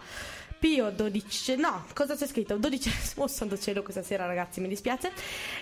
Pio 0.60 0.94
XII, 0.94 1.56
no, 1.56 1.86
cosa 1.94 2.14
c'è 2.14 2.26
scritto? 2.26 2.58
12, 2.58 2.92
oh 3.16 3.26
santo 3.26 3.58
cielo 3.58 3.82
questa 3.82 4.02
sera 4.02 4.26
ragazzi, 4.26 4.60
mi 4.60 4.68
dispiace, 4.68 5.10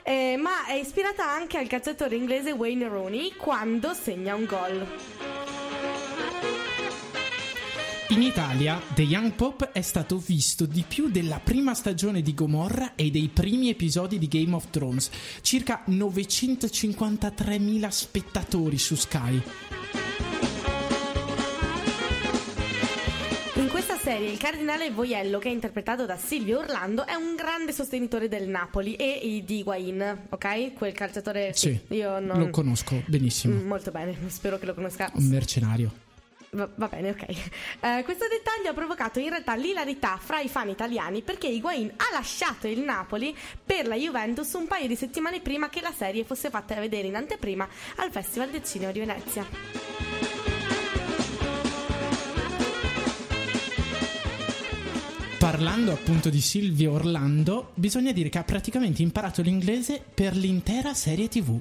eh, 0.03 0.37
ma 0.37 0.67
è 0.67 0.73
ispirata 0.73 1.25
anche 1.25 1.57
al 1.57 1.69
calciatore 1.69 2.17
inglese 2.17 2.51
Wayne 2.51 2.89
Rooney 2.89 3.37
quando 3.37 3.95
segna 3.95 4.35
un 4.35 4.45
gol. 4.45 4.87
In 8.09 8.23
Italia, 8.23 8.83
The 8.95 9.03
Young 9.03 9.35
Pop 9.35 9.71
è 9.71 9.83
stato 9.83 10.19
visto 10.19 10.67
di 10.67 10.83
più 10.83 11.11
della 11.11 11.39
prima 11.39 11.75
stagione 11.75 12.21
di 12.21 12.35
Gomorra 12.35 12.97
e 12.97 13.11
dei 13.11 13.31
primi 13.33 13.69
episodi 13.69 14.19
di 14.19 14.27
Game 14.27 14.57
of 14.57 14.71
Thrones, 14.71 15.11
circa 15.43 15.85
953.000 15.87 17.89
spettatori 17.89 18.79
su 18.79 18.97
Sky. 18.97 20.08
Serie 24.09 24.31
il 24.31 24.39
cardinale 24.39 24.91
Voiello, 24.91 25.39
che 25.39 25.51
è 25.51 25.53
interpretato 25.53 26.07
da 26.07 26.17
Silvio 26.17 26.61
Orlando, 26.61 27.07
è 27.07 27.13
un 27.13 27.35
grande 27.35 27.73
sostenitore 27.73 28.27
del 28.27 28.49
Napoli 28.49 28.95
e 28.95 29.43
di 29.45 29.59
Higuain, 29.59 30.29
ok? 30.31 30.73
Quel 30.73 30.95
calciatore... 30.95 31.53
Sì, 31.53 31.79
io 31.89 32.19
non... 32.19 32.39
lo 32.39 32.49
conosco 32.49 33.03
benissimo. 33.05 33.61
Mm, 33.61 33.67
molto 33.67 33.91
bene, 33.91 34.17
spero 34.29 34.59
che 34.59 34.65
lo 34.65 34.73
conosca. 34.73 35.11
Un 35.13 35.27
mercenario. 35.27 35.93
Va, 36.51 36.67
va, 36.77 36.87
bene, 36.87 37.11
ok. 37.11 37.27
Uh, 37.29 38.03
questo 38.05 38.25
dettaglio 38.31 38.71
ha 38.71 38.73
provocato 38.73 39.19
in 39.19 39.29
realtà 39.29 39.55
l'ilarità 39.55 40.17
fra 40.17 40.41
i 40.41 40.49
fan 40.49 40.71
italiani 40.71 41.21
perché 41.21 41.49
Higuain 41.49 41.93
ha 41.95 42.07
lasciato 42.11 42.67
il 42.67 42.81
Napoli 42.81 43.37
per 43.63 43.87
la 43.87 43.97
Juventus 43.97 44.51
un 44.55 44.67
paio 44.67 44.87
di 44.87 44.97
settimane 44.97 45.43
prima 45.43 45.69
che 45.69 45.83
la 45.83 45.93
serie 45.95 46.25
fosse 46.25 46.49
fatta 46.49 46.75
vedere 46.77 47.09
in 47.09 47.17
anteprima 47.17 47.69
al 47.97 48.11
Festival 48.11 48.49
del 48.49 48.65
Cinema 48.65 48.91
di 48.91 49.01
Venezia. 49.01 50.08
Parlando 55.51 55.93
appunto 55.93 56.29
di 56.29 56.43
Silvio 56.43 56.93
Orlando, 56.93 57.71
bisogna 57.73 58.13
dire 58.13 58.29
che 58.29 58.37
ha 58.37 58.45
praticamente 58.45 59.01
imparato 59.01 59.41
l'inglese 59.41 59.99
per 60.13 60.37
l'intera 60.37 60.93
serie 60.93 61.27
TV. 61.27 61.59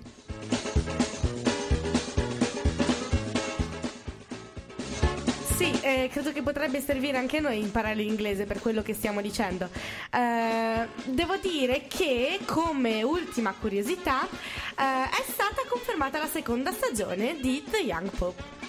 Sì, 5.56 5.72
eh, 5.80 6.10
credo 6.12 6.34
che 6.34 6.42
potrebbe 6.42 6.82
servire 6.82 7.18
anche 7.18 7.38
a 7.38 7.40
noi 7.40 7.62
imparare 7.62 7.96
l'inglese 7.96 8.44
per 8.44 8.60
quello 8.60 8.82
che 8.82 8.94
stiamo 8.94 9.22
dicendo. 9.22 9.70
Eh, 10.12 10.88
devo 11.06 11.38
dire 11.38 11.88
che, 11.88 12.40
come 12.44 13.04
ultima 13.04 13.54
curiosità, 13.58 14.26
eh, 14.26 14.30
è 14.76 15.24
stata 15.32 15.62
confermata 15.66 16.20
la 16.20 16.28
seconda 16.28 16.74
stagione 16.74 17.38
di 17.40 17.64
The 17.66 17.78
Young 17.78 18.10
Pope. 18.10 18.67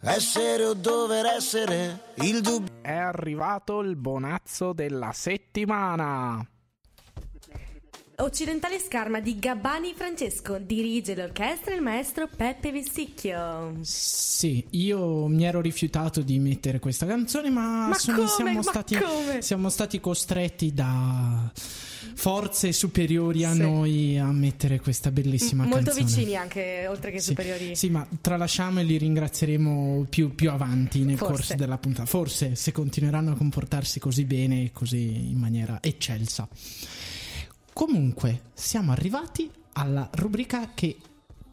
Essere 0.00 0.64
o 0.64 0.74
dover 0.74 1.26
essere, 1.26 2.12
il 2.18 2.40
dubbio. 2.40 2.72
È 2.80 2.92
arrivato 2.92 3.80
il 3.80 3.96
bonazzo 3.96 4.72
della 4.72 5.10
settimana. 5.12 6.46
Occidentale 8.20 8.80
Scarma 8.80 9.20
di 9.20 9.38
Gabbani 9.38 9.94
Francesco 9.94 10.58
dirige 10.58 11.14
l'orchestra 11.14 11.72
il 11.72 11.82
maestro 11.82 12.26
Peppe 12.26 12.72
Vissicchio. 12.72 13.76
Sì, 13.82 14.64
io 14.70 15.28
mi 15.28 15.44
ero 15.44 15.60
rifiutato 15.60 16.22
di 16.22 16.40
mettere 16.40 16.80
questa 16.80 17.06
canzone, 17.06 17.48
ma, 17.48 17.86
ma 17.86 17.94
sono, 17.94 18.16
come? 18.16 18.28
Siamo, 18.28 18.52
ma 18.54 18.62
stati, 18.62 18.96
come? 18.96 19.40
siamo 19.40 19.68
stati 19.68 20.00
costretti 20.00 20.74
da 20.74 21.48
forze 22.14 22.72
superiori 22.72 23.44
a 23.44 23.52
sì. 23.52 23.60
noi 23.60 24.18
a 24.18 24.32
mettere 24.32 24.80
questa 24.80 25.12
bellissima 25.12 25.62
M- 25.62 25.68
molto 25.68 25.84
canzone. 25.84 26.00
Molto 26.02 26.16
vicini 26.16 26.36
anche, 26.36 26.86
oltre 26.88 27.12
che 27.12 27.20
sì. 27.20 27.26
superiori. 27.26 27.76
Sì, 27.76 27.88
ma 27.88 28.04
tralasciamo 28.20 28.80
e 28.80 28.82
li 28.82 28.98
ringrazieremo 28.98 30.06
più, 30.10 30.34
più 30.34 30.50
avanti 30.50 31.04
nel 31.04 31.18
Forse. 31.18 31.34
corso 31.34 31.54
della 31.54 31.78
puntata. 31.78 32.08
Forse, 32.08 32.56
se 32.56 32.72
continueranno 32.72 33.30
a 33.30 33.36
comportarsi 33.36 34.00
così 34.00 34.24
bene 34.24 34.64
e 34.64 34.70
così 34.72 35.30
in 35.30 35.38
maniera 35.38 35.78
eccelsa. 35.80 36.48
Comunque, 37.78 38.40
siamo 38.54 38.90
arrivati 38.90 39.48
alla 39.74 40.10
rubrica 40.14 40.72
che 40.74 40.96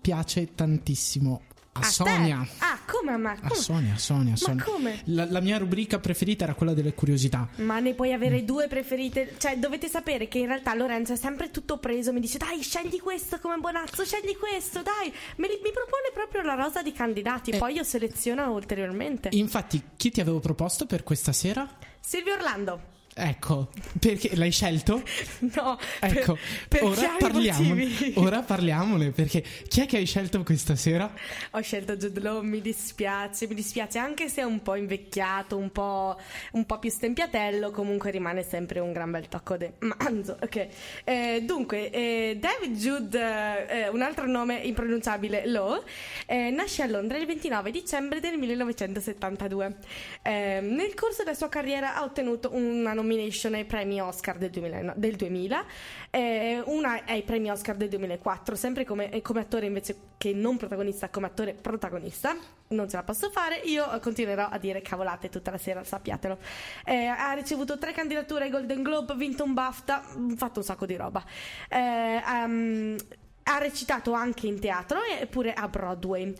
piace 0.02 0.56
tantissimo 0.56 1.44
a, 1.74 1.82
a 1.82 1.84
Sonia. 1.84 2.42
Te? 2.42 2.66
Ah, 2.66 2.80
come 2.84 3.12
a 3.12 3.18
me? 3.18 3.38
A 3.40 3.54
Sonia, 3.54 3.96
Sonia, 4.00 4.36
Sonia. 4.36 4.64
Ma 4.66 4.72
come? 4.72 5.02
La, 5.04 5.30
la, 5.30 5.40
mia 5.40 5.60
rubrica 5.60 6.00
preferita 6.00 6.46
era 6.46 6.56
quella 6.56 6.74
delle 6.74 6.96
curiosità. 6.96 7.48
Ma 7.58 7.78
ne 7.78 7.94
puoi 7.94 8.12
avere 8.12 8.42
mm. 8.42 8.44
due 8.46 8.68
preferite? 8.68 9.36
Cioè, 9.38 9.60
dovete 9.60 9.88
sapere 9.88 10.28
che 10.28 10.40
in 10.40 10.48
realtà 10.48 10.74
Lorenzo 10.74 11.14
è 11.14 11.16
sempre 11.16 11.52
tutto 11.52 11.78
preso. 11.78 12.12
Mi 12.12 12.20
dice, 12.20 12.40
dai, 12.40 12.60
scegli 12.64 13.00
questo 13.00 13.38
come 13.40 13.58
buonazzo, 13.58 14.04
scegli 14.04 14.36
questo, 14.36 14.82
dai. 14.82 15.14
Mi, 15.36 15.48
mi 15.48 15.72
propone 15.72 16.10
proprio 16.12 16.42
la 16.42 16.56
rosa 16.56 16.82
di 16.82 16.92
candidati. 16.92 17.52
Eh, 17.52 17.58
poi 17.60 17.76
io 17.76 17.84
seleziono 17.84 18.52
ulteriormente. 18.52 19.30
Infatti, 19.34 19.80
chi 19.96 20.10
ti 20.10 20.22
avevo 20.22 20.40
proposto 20.40 20.88
per 20.88 21.04
questa 21.04 21.34
sera? 21.34 21.70
Silvio 22.00 22.34
Orlando. 22.34 22.94
Ecco, 23.18 23.70
perché 23.98 24.36
l'hai 24.36 24.52
scelto? 24.52 25.02
No, 25.56 25.78
ecco, 26.02 26.38
per, 26.68 26.80
per 26.80 26.84
ora, 26.84 27.16
parliamo, 27.18 27.76
ora 28.16 28.42
parliamone 28.42 29.12
perché 29.12 29.42
chi 29.68 29.82
è 29.82 29.86
che 29.86 29.98
hai 29.98 30.06
scelto 30.06 30.44
questa 30.44 30.76
sera? 30.76 31.10
Ho 31.52 31.62
scelto 31.62 31.96
Jude 31.96 32.20
Law, 32.20 32.42
mi 32.42 32.60
dispiace, 32.60 33.48
mi 33.48 33.56
dispiace 33.56 34.00
anche 34.00 34.28
se 34.28 34.42
è 34.42 34.44
un 34.44 34.62
po' 34.62 34.76
invecchiato, 34.76 35.56
un 35.56 35.72
po', 35.72 36.20
un 36.54 36.66
po 36.66 36.78
più 36.80 36.90
stempiatello, 36.90 37.72
comunque 37.72 38.12
rimane 38.12 38.44
sempre 38.44 38.80
un 38.80 38.92
gran 38.92 39.12
bel 39.12 39.30
tocco 39.30 39.56
di 39.56 39.70
manzo. 39.80 40.38
Ok, 40.46 40.68
eh, 41.06 41.42
dunque, 41.44 41.90
eh, 41.90 42.38
David 42.40 42.78
Jude, 42.78 43.68
eh, 43.68 43.88
un 43.88 44.02
altro 44.02 44.28
nome 44.28 44.58
impronunciabile, 44.58 45.48
Law, 45.48 45.82
eh, 46.28 46.50
nasce 46.50 46.84
a 46.84 46.86
Londra 46.86 47.18
il 47.18 47.26
29 47.26 47.72
dicembre 47.72 48.20
del 48.20 48.38
1972. 48.38 49.76
Eh, 50.22 50.60
nel 50.62 50.94
corso 50.94 51.24
della 51.24 51.36
sua 51.36 51.50
carriera 51.50 51.96
ha 51.96 52.04
ottenuto 52.04 52.50
una 52.54 52.90
nominazione 52.90 53.04
nomination 53.06 53.54
ai 53.54 53.66
premi 53.66 54.02
Oscar 54.02 54.38
del 54.38 54.50
2000, 54.50 54.94
del 54.96 55.16
2000 55.16 55.66
eh, 56.10 56.64
una 56.66 57.04
ai 57.06 57.24
premi 57.24 57.50
Oscar 57.52 57.76
del 57.76 57.90
2004, 57.90 58.56
sempre 58.56 58.86
come, 58.86 59.22
come, 59.22 59.42
attore 59.42 59.66
invece 59.66 59.98
che 60.18 60.34
non 60.34 60.58
protagonista, 60.58 61.10
come 61.10 61.28
attore 61.28 61.54
protagonista. 61.54 62.36
Non 62.68 62.90
ce 62.90 62.96
la 62.96 63.04
posso 63.04 63.30
fare, 63.30 63.58
io 63.66 63.86
continuerò 64.02 64.48
a 64.50 64.58
dire 64.58 64.82
cavolate 64.82 65.30
tutta 65.30 65.52
la 65.52 65.58
sera, 65.58 65.84
sappiatelo. 65.84 66.38
Eh, 66.86 67.06
ha 67.06 67.34
ricevuto 67.34 67.78
tre 67.78 67.92
candidature 67.92 68.46
ai 68.46 68.50
Golden 68.50 68.82
Globe, 68.82 69.14
vinto 69.16 69.44
un 69.44 69.54
BAFTA, 69.54 70.04
fatto 70.36 70.60
un 70.60 70.66
sacco 70.66 70.86
di 70.86 70.96
roba. 70.96 71.24
Eh, 71.70 72.22
um, 72.26 72.96
ha 73.44 73.58
recitato 73.60 74.14
anche 74.14 74.48
in 74.48 74.60
teatro 74.60 75.00
e 75.04 75.28
pure 75.28 75.54
a 75.54 75.68
Broadway. 75.68 76.34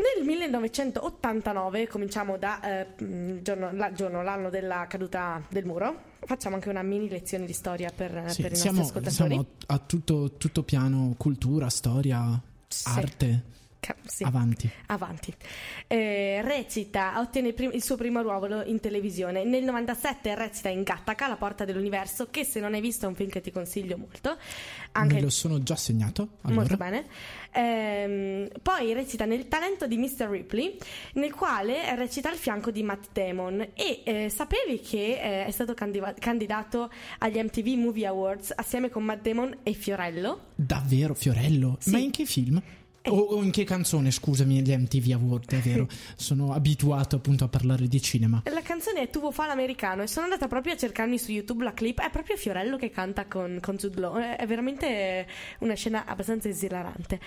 Nel 0.00 0.24
1989, 0.24 1.86
cominciamo 1.86 2.38
da 2.38 2.60
eh, 2.62 2.86
giorno, 3.42 3.70
la, 3.72 3.92
giorno, 3.92 4.22
l'anno 4.22 4.48
della 4.48 4.86
caduta 4.88 5.42
del 5.50 5.66
muro, 5.66 5.94
facciamo 6.20 6.54
anche 6.54 6.70
una 6.70 6.82
mini 6.82 7.10
lezione 7.10 7.44
di 7.44 7.52
storia 7.52 7.92
per, 7.94 8.24
sì, 8.28 8.40
per 8.40 8.52
i 8.52 8.56
siamo, 8.56 8.78
nostri 8.78 8.98
ascoltatori. 8.98 9.34
Siamo 9.34 9.46
a 9.66 9.78
tutto, 9.78 10.32
tutto 10.38 10.62
piano 10.62 11.14
cultura, 11.18 11.68
storia, 11.68 12.40
sì. 12.66 12.88
arte. 12.88 13.42
Sì. 14.04 14.24
Avanti. 14.24 14.70
Avanti. 14.86 15.34
Eh, 15.86 16.42
recita, 16.42 17.18
ottiene 17.18 17.52
prim- 17.52 17.72
il 17.72 17.82
suo 17.82 17.96
primo 17.96 18.20
ruolo 18.20 18.62
in 18.64 18.80
televisione. 18.80 19.44
Nel 19.44 19.64
97 19.64 20.34
recita 20.34 20.68
in 20.68 20.82
Gattaca, 20.82 21.28
La 21.28 21.36
porta 21.36 21.64
dell'universo, 21.64 22.28
che 22.30 22.44
se 22.44 22.60
non 22.60 22.74
hai 22.74 22.80
visto 22.80 23.06
è 23.06 23.08
un 23.08 23.14
film 23.14 23.30
che 23.30 23.40
ti 23.40 23.50
consiglio 23.50 23.96
molto. 23.96 24.36
Anche 24.92 25.14
Me 25.14 25.20
lo 25.20 25.30
sono 25.30 25.62
già 25.62 25.76
segnato. 25.76 26.28
Allora. 26.42 26.60
Molto 26.60 26.76
bene. 26.76 27.06
Eh, 27.52 28.50
poi 28.62 28.92
recita 28.92 29.24
nel 29.24 29.48
talento 29.48 29.86
di 29.86 29.96
Mr. 29.96 30.28
Ripley, 30.28 30.76
nel 31.14 31.32
quale 31.32 31.94
recita 31.96 32.28
al 32.28 32.36
fianco 32.36 32.70
di 32.70 32.82
Matt 32.82 33.06
Damon. 33.12 33.60
E 33.74 34.02
eh, 34.04 34.28
sapevi 34.28 34.80
che 34.80 35.18
eh, 35.20 35.46
è 35.46 35.50
stato 35.50 35.74
candiva- 35.74 36.14
candidato 36.18 36.90
agli 37.18 37.38
MTV 37.38 37.66
Movie 37.78 38.06
Awards 38.06 38.52
assieme 38.54 38.88
con 38.90 39.04
Matt 39.04 39.22
Damon 39.22 39.58
e 39.62 39.72
Fiorello? 39.72 40.48
Davvero, 40.54 41.14
Fiorello? 41.14 41.76
Sì. 41.80 41.90
Ma 41.90 41.98
in 41.98 42.10
che 42.10 42.24
film? 42.26 42.60
O, 43.04 43.16
o, 43.16 43.42
in 43.42 43.50
che 43.50 43.64
canzone, 43.64 44.10
scusami, 44.10 44.60
gli 44.60 44.76
MTV 44.76 45.12
Award, 45.12 45.54
è 45.54 45.58
vero. 45.58 45.88
Sono 46.16 46.52
abituato 46.52 47.16
appunto 47.16 47.44
a 47.44 47.48
parlare 47.48 47.88
di 47.88 48.00
cinema. 48.02 48.42
La 48.44 48.60
canzone 48.60 49.00
è 49.00 49.10
Tuvo 49.10 49.30
fa 49.30 49.46
l'americano 49.46 50.02
e 50.02 50.06
sono 50.06 50.24
andata 50.24 50.48
proprio 50.48 50.74
a 50.74 50.76
cercarmi 50.76 51.18
su 51.18 51.32
YouTube 51.32 51.64
la 51.64 51.72
clip. 51.72 52.00
È 52.00 52.10
proprio 52.10 52.36
Fiorello 52.36 52.76
che 52.76 52.90
canta 52.90 53.26
con, 53.26 53.58
con 53.62 53.76
Jude 53.76 54.00
Law. 54.00 54.18
È 54.18 54.46
veramente 54.46 55.26
una 55.60 55.74
scena 55.74 56.04
abbastanza 56.04 56.48
esilarante. 56.48 57.18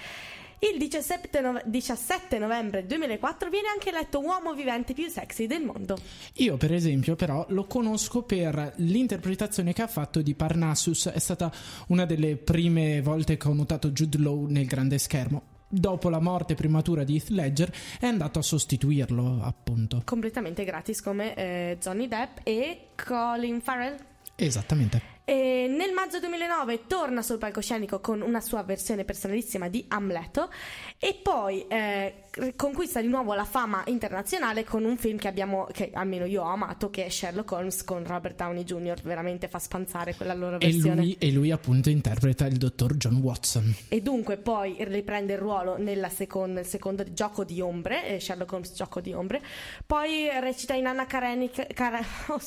Il 0.59 0.77
17, 0.77 1.41
no- 1.41 1.61
17, 1.65 2.37
novembre 2.37 2.85
2004 2.85 3.49
viene 3.49 3.67
anche 3.67 3.89
eletto 3.89 4.21
uomo 4.21 4.53
vivente 4.53 4.93
più 4.93 5.09
sexy 5.09 5.47
del 5.47 5.63
mondo. 5.63 5.97
Io, 6.35 6.55
per 6.55 6.71
esempio, 6.71 7.15
però, 7.15 7.45
lo 7.49 7.65
conosco 7.65 8.21
per 8.21 8.73
l'interpretazione 8.77 9.73
che 9.73 9.81
ha 9.81 9.87
fatto 9.87 10.21
di 10.21 10.35
Parnassus. 10.35 11.07
È 11.07 11.19
stata 11.19 11.51
una 11.87 12.05
delle 12.05 12.37
prime 12.37 13.01
volte 13.01 13.37
che 13.37 13.47
ho 13.47 13.53
notato 13.53 13.89
Jude 13.89 14.19
Law 14.19 14.45
nel 14.45 14.65
grande 14.65 14.99
schermo 14.99 15.52
dopo 15.73 16.09
la 16.09 16.19
morte 16.19 16.53
prematura 16.55 17.03
di 17.03 17.15
Heath 17.15 17.29
Ledger, 17.29 17.73
è 17.99 18.05
andato 18.05 18.39
a 18.39 18.41
sostituirlo, 18.41 19.41
appunto. 19.41 20.01
Completamente 20.05 20.63
gratis 20.63 21.01
come 21.01 21.35
eh, 21.35 21.77
Johnny 21.79 22.07
Depp 22.07 22.37
e 22.43 22.89
Colin 22.95 23.61
Farrell. 23.61 23.97
Esattamente. 24.35 25.12
E 25.25 25.67
nel 25.69 25.93
maggio 25.93 26.19
2009 26.19 26.85
torna 26.85 27.21
sul 27.21 27.37
palcoscenico 27.37 28.01
con 28.01 28.19
una 28.19 28.41
sua 28.41 28.61
versione 28.63 29.05
personalissima 29.05 29.69
di 29.69 29.85
Amleto 29.87 30.49
e 30.99 31.17
poi 31.21 31.65
eh, 31.67 32.23
conquista 32.57 32.99
di 32.99 33.07
nuovo 33.07 33.33
la 33.33 33.45
fama 33.45 33.83
internazionale 33.85 34.65
con 34.65 34.83
un 34.83 34.97
film 34.97 35.17
che 35.17 35.29
abbiamo, 35.29 35.67
che 35.71 35.91
almeno 35.93 36.25
io 36.25 36.43
ho 36.43 36.47
amato, 36.47 36.89
che 36.89 37.05
è 37.05 37.09
Sherlock 37.09 37.51
Holmes 37.51 37.85
con 37.85 38.05
Robert 38.05 38.35
Downey 38.35 38.63
Jr. 38.63 39.01
Veramente 39.01 39.47
fa 39.47 39.59
spanzare 39.59 40.13
quella 40.15 40.33
loro 40.33 40.57
versione. 40.57 41.01
E 41.01 41.05
lui, 41.05 41.15
e 41.19 41.31
lui 41.31 41.51
appunto 41.51 41.89
interpreta 41.89 42.45
il 42.45 42.57
dottor 42.57 42.95
John 42.95 43.17
Watson. 43.17 43.73
E 43.87 44.01
dunque 44.01 44.35
poi 44.35 44.75
riprende 44.79 45.33
il 45.33 45.39
ruolo 45.39 45.77
nel 45.77 46.05
secondo 46.11 47.13
gioco 47.13 47.45
di 47.45 47.61
ombre, 47.61 48.07
eh, 48.07 48.19
Sherlock 48.19 48.51
Holmes 48.51 48.73
gioco 48.73 48.99
di 48.99 49.13
ombre. 49.13 49.41
Poi 49.85 50.29
recita 50.41 50.73
in 50.73 50.87
Anna 50.87 51.05
Karenina, 51.05 51.51
Car- 51.73 52.05
oh, 52.27 52.41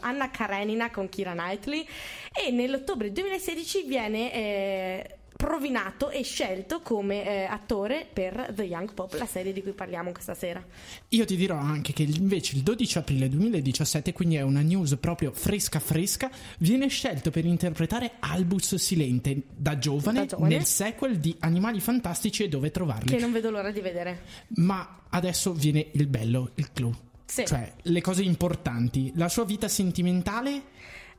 Anna 0.00 0.30
Karenina 0.30 0.90
con 0.90 1.10
Kira 1.10 1.32
Knightley 1.32 1.86
e 2.32 2.50
nell'ottobre 2.50 3.12
2016 3.12 3.82
viene 3.84 4.32
eh, 4.32 5.16
provinato 5.42 6.10
e 6.10 6.22
scelto 6.22 6.78
come 6.82 7.24
eh, 7.24 7.44
attore 7.46 8.06
per 8.10 8.52
The 8.54 8.62
Young 8.62 8.94
Pop, 8.94 9.14
la 9.14 9.26
serie 9.26 9.52
di 9.52 9.60
cui 9.60 9.72
parliamo 9.72 10.12
questa 10.12 10.34
sera. 10.34 10.64
Io 11.08 11.24
ti 11.24 11.34
dirò 11.34 11.56
anche 11.56 11.92
che 11.92 12.04
invece 12.04 12.54
il 12.54 12.62
12 12.62 12.98
aprile 12.98 13.28
2017, 13.28 14.12
quindi 14.12 14.36
è 14.36 14.42
una 14.42 14.60
news 14.60 14.96
proprio 15.00 15.32
fresca 15.32 15.80
fresca, 15.80 16.30
viene 16.58 16.86
scelto 16.86 17.32
per 17.32 17.44
interpretare 17.44 18.12
Albus 18.20 18.76
Silente 18.76 19.42
da 19.52 19.78
giovane, 19.78 20.20
da 20.20 20.26
giovane, 20.26 20.54
nel 20.54 20.64
sequel 20.64 21.18
di 21.18 21.34
Animali 21.40 21.80
Fantastici 21.80 22.44
e 22.44 22.48
dove 22.48 22.70
trovarli. 22.70 23.08
Che 23.08 23.18
non 23.18 23.32
vedo 23.32 23.50
l'ora 23.50 23.72
di 23.72 23.80
vedere. 23.80 24.20
Ma 24.58 25.00
adesso 25.08 25.52
viene 25.52 25.88
il 25.94 26.06
bello, 26.06 26.52
il 26.54 26.70
clou. 26.72 26.94
Sì. 27.24 27.44
Cioè, 27.46 27.72
le 27.82 28.00
cose 28.00 28.22
importanti. 28.22 29.10
La 29.16 29.28
sua 29.28 29.44
vita 29.44 29.66
sentimentale 29.66 30.62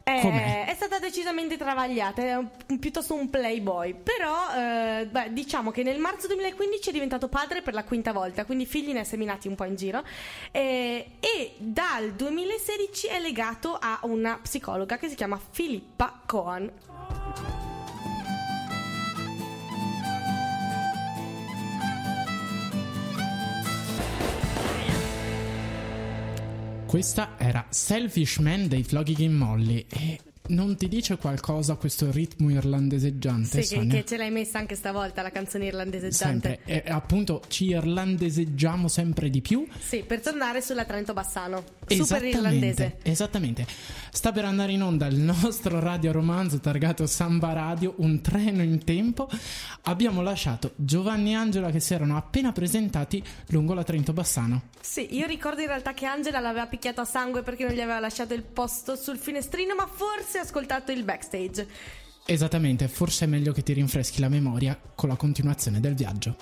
è, 0.04 0.66
è, 0.68 0.74
stata 0.76 1.00
decisamente 1.00 1.56
travagliata, 1.58 2.22
è 2.22 2.36
un, 2.36 2.50
piuttosto 2.80 3.14
un 3.14 3.30
playboy, 3.30 3.94
però 3.94 4.36
eh, 4.54 5.08
beh, 5.10 5.32
diciamo 5.32 5.72
che 5.72 5.82
nel 5.82 5.98
marzo 5.98 6.28
2015 6.28 6.90
è 6.90 6.92
diventato 6.92 7.30
padre 7.30 7.62
per 7.62 7.74
la 7.74 7.86
quinta 7.86 8.12
volta, 8.12 8.44
quindi 8.44 8.66
figli 8.66 8.92
ne 8.92 9.00
ha 9.00 9.06
seminati 9.06 9.48
un 9.48 9.56
po' 9.56 9.64
in 9.64 9.76
giro. 9.76 10.04
Eh, 10.52 11.12
e 11.20 11.54
dal 11.58 12.12
2016 12.12 13.08
è 13.08 13.20
legato 13.20 13.78
a 13.80 14.00
una 14.04 14.38
psicologa 14.42 14.98
che 14.98 15.08
si 15.08 15.16
chiama 15.16 15.40
Filippa 15.52 16.20
Cohen. 16.26 17.73
Questa 26.94 27.38
era 27.40 27.66
Selfish 27.70 28.38
Man 28.38 28.68
dei 28.68 28.84
Flogging 28.84 29.34
Molly 29.34 29.84
e 29.90 30.20
non 30.48 30.76
ti 30.76 30.90
dice 30.90 31.18
qualcosa 31.18 31.76
questo 31.76 32.12
ritmo 32.12 32.50
irlandeseggiante? 32.50 33.62
Sì, 33.62 33.80
che, 33.80 33.88
che, 33.88 34.06
ce 34.06 34.18
l'hai 34.18 34.32
messa 34.32 34.58
anche 34.58 34.76
stavolta 34.76 35.22
la 35.22 35.32
canzone 35.32 35.68
irlandeseggiante. 35.68 36.60
Sempre. 36.66 36.84
E 36.86 36.92
appunto 36.92 37.42
ci 37.48 37.68
irlandeseggiamo 37.68 38.88
sempre 38.90 39.30
di 39.30 39.42
più. 39.42 39.66
Sì, 39.80 40.04
per 40.06 40.20
tornare 40.20 40.62
sulla 40.62 40.84
Trento 40.84 41.14
Bassano. 41.14 41.64
Super 41.88 42.24
irlandese. 42.26 42.98
Esattamente. 43.04 43.66
Sta 44.12 44.32
per 44.32 44.46
andare 44.46 44.74
in 44.74 44.84
onda 44.84 45.06
il 45.08 45.18
nostro 45.18 45.80
radio 45.80 46.12
romanzo 46.12 46.60
targato 46.60 47.08
Samba 47.08 47.54
Radio, 47.54 47.94
un 47.98 48.22
treno 48.22 48.62
in 48.64 48.84
tempo. 48.84 49.30
Abbiamo 49.84 50.22
lasciato 50.22 50.74
Giovanni 50.76 51.32
e 51.32 51.36
Angela 51.36 51.72
che 51.72 51.80
si 51.80 51.94
erano 51.94 52.18
appena 52.18 52.52
presentati 52.52 53.24
lungo 53.48 53.74
la 53.74 53.84
Trento 53.84 54.12
Bassano. 54.12 54.64
Sì, 54.82 55.16
io 55.16 55.26
ricordo 55.26 55.62
in 55.62 55.68
realtà 55.68 55.94
che 55.94 56.06
Angela 56.06 56.40
l'aveva 56.40 56.68
picchiato 56.68 57.00
a 57.00 57.06
sangue 57.06 57.42
perché 57.42 57.64
non 57.64 57.74
gli 57.74 57.80
aveva 57.80 58.00
lasciato 58.00 58.34
il 58.34 58.44
posto 58.44 58.98
sul 58.98 59.18
finestrino, 59.18 59.74
ma 59.76 59.88
forse 59.88 60.33
forse 60.34 60.40
ascoltato 60.40 60.92
il 60.92 61.04
backstage. 61.04 61.68
Esattamente, 62.26 62.88
forse 62.88 63.26
è 63.26 63.28
meglio 63.28 63.52
che 63.52 63.62
ti 63.62 63.74
rinfreschi 63.74 64.20
la 64.20 64.30
memoria 64.30 64.80
con 64.96 65.10
la 65.10 65.16
continuazione 65.16 65.80
del 65.80 65.94
viaggio. 65.94 66.36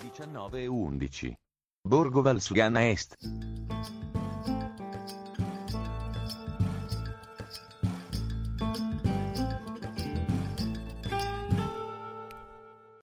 19 0.00 0.62
e 0.62 0.66
11. 0.66 1.34
Borgo 1.86 2.22
Valsugana 2.22 2.88
Est. 2.88 3.16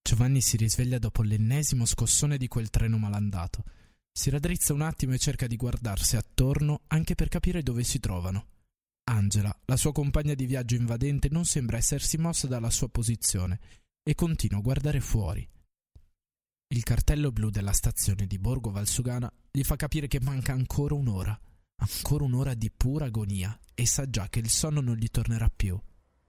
Giovanni 0.01 0.41
si 0.41 0.57
risveglia 0.57 0.97
dopo 0.97 1.21
l'ennesimo 1.21 1.85
scossone 1.85 2.37
di 2.37 2.47
quel 2.47 2.71
treno 2.71 2.97
malandato. 2.97 3.63
Si 4.11 4.31
raddrizza 4.31 4.73
un 4.73 4.81
attimo 4.81 5.13
e 5.13 5.19
cerca 5.19 5.45
di 5.45 5.55
guardarsi 5.55 6.15
attorno 6.15 6.81
anche 6.87 7.13
per 7.13 7.27
capire 7.27 7.61
dove 7.61 7.83
si 7.83 7.99
trovano. 7.99 8.58
Angela, 9.09 9.53
la 9.65 9.75
sua 9.75 9.91
compagna 9.91 10.35
di 10.35 10.45
viaggio 10.45 10.75
invadente, 10.75 11.29
non 11.29 11.43
sembra 11.43 11.77
essersi 11.77 12.17
mossa 12.17 12.47
dalla 12.47 12.69
sua 12.69 12.89
posizione 12.89 13.59
e 14.03 14.13
continua 14.13 14.59
a 14.59 14.61
guardare 14.61 15.01
fuori. 15.01 15.47
Il 16.71 16.83
cartello 16.83 17.31
blu 17.31 17.49
della 17.49 17.73
stazione 17.73 18.27
di 18.27 18.37
Borgo 18.37 18.69
Valsugana 18.69 19.31
gli 19.51 19.63
fa 19.63 19.75
capire 19.75 20.07
che 20.07 20.21
manca 20.21 20.53
ancora 20.53 20.93
un'ora, 20.93 21.37
ancora 21.77 22.23
un'ora 22.23 22.53
di 22.53 22.69
pura 22.69 23.05
agonia 23.05 23.59
e 23.73 23.87
sa 23.87 24.07
già 24.07 24.29
che 24.29 24.39
il 24.39 24.49
sonno 24.49 24.79
non 24.79 24.95
gli 24.95 25.09
tornerà 25.09 25.49
più. 25.49 25.79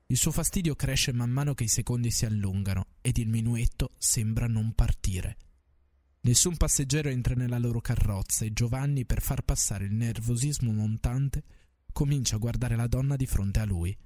Il 0.06 0.16
suo 0.16 0.32
fastidio 0.32 0.74
cresce 0.74 1.12
man 1.12 1.30
mano 1.30 1.52
che 1.52 1.64
i 1.64 1.68
secondi 1.68 2.10
si 2.10 2.24
allungano 2.24 2.86
ed 3.02 3.18
il 3.18 3.28
minuetto 3.28 3.92
sembra 3.98 4.46
non 4.46 4.72
partire. 4.72 5.36
Nessun 6.22 6.56
passeggero 6.56 7.10
entra 7.10 7.34
nella 7.34 7.58
loro 7.58 7.80
carrozza 7.80 8.46
e 8.46 8.52
Giovanni, 8.52 9.04
per 9.04 9.20
far 9.20 9.42
passare 9.42 9.84
il 9.84 9.92
nervosismo 9.92 10.72
montante, 10.72 11.44
comincia 11.92 12.36
a 12.36 12.38
guardare 12.38 12.76
la 12.76 12.86
donna 12.86 13.16
di 13.16 13.26
fronte 13.26 13.60
a 13.60 13.64
lui. 13.64 13.96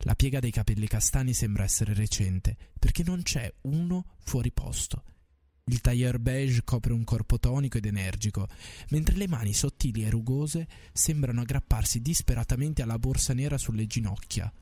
La 0.00 0.14
piega 0.14 0.40
dei 0.40 0.50
capelli 0.50 0.86
castani 0.86 1.32
sembra 1.32 1.64
essere 1.64 1.94
recente, 1.94 2.56
perché 2.78 3.02
non 3.02 3.22
c'è 3.22 3.52
uno 3.62 4.16
fuori 4.24 4.52
posto. 4.52 5.02
Il 5.68 5.80
tailleur 5.80 6.20
beige 6.20 6.62
copre 6.62 6.92
un 6.92 7.02
corpo 7.02 7.40
tonico 7.40 7.78
ed 7.78 7.86
energico, 7.86 8.46
mentre 8.90 9.16
le 9.16 9.26
mani 9.26 9.52
sottili 9.52 10.04
e 10.04 10.10
rugose 10.10 10.68
sembrano 10.92 11.40
aggrapparsi 11.40 12.00
disperatamente 12.00 12.82
alla 12.82 12.98
borsa 12.98 13.34
nera 13.34 13.58
sulle 13.58 13.86
ginocchia. 13.86 14.52